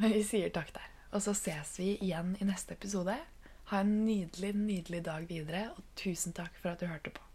Men 0.00 0.16
vi 0.16 0.24
sier 0.26 0.50
takk 0.54 0.72
der. 0.74 0.88
Og 1.14 1.22
så 1.22 1.34
ses 1.34 1.76
vi 1.78 1.92
igjen 1.98 2.36
i 2.40 2.48
neste 2.48 2.74
episode. 2.74 3.16
Ha 3.70 3.82
en 3.84 3.92
nydelig, 4.06 4.54
nydelig 4.58 5.04
dag 5.06 5.26
videre, 5.30 5.68
og 5.76 5.82
tusen 5.98 6.34
takk 6.34 6.56
for 6.58 6.72
at 6.72 6.82
du 6.82 6.88
hørte 6.90 7.12
på. 7.14 7.29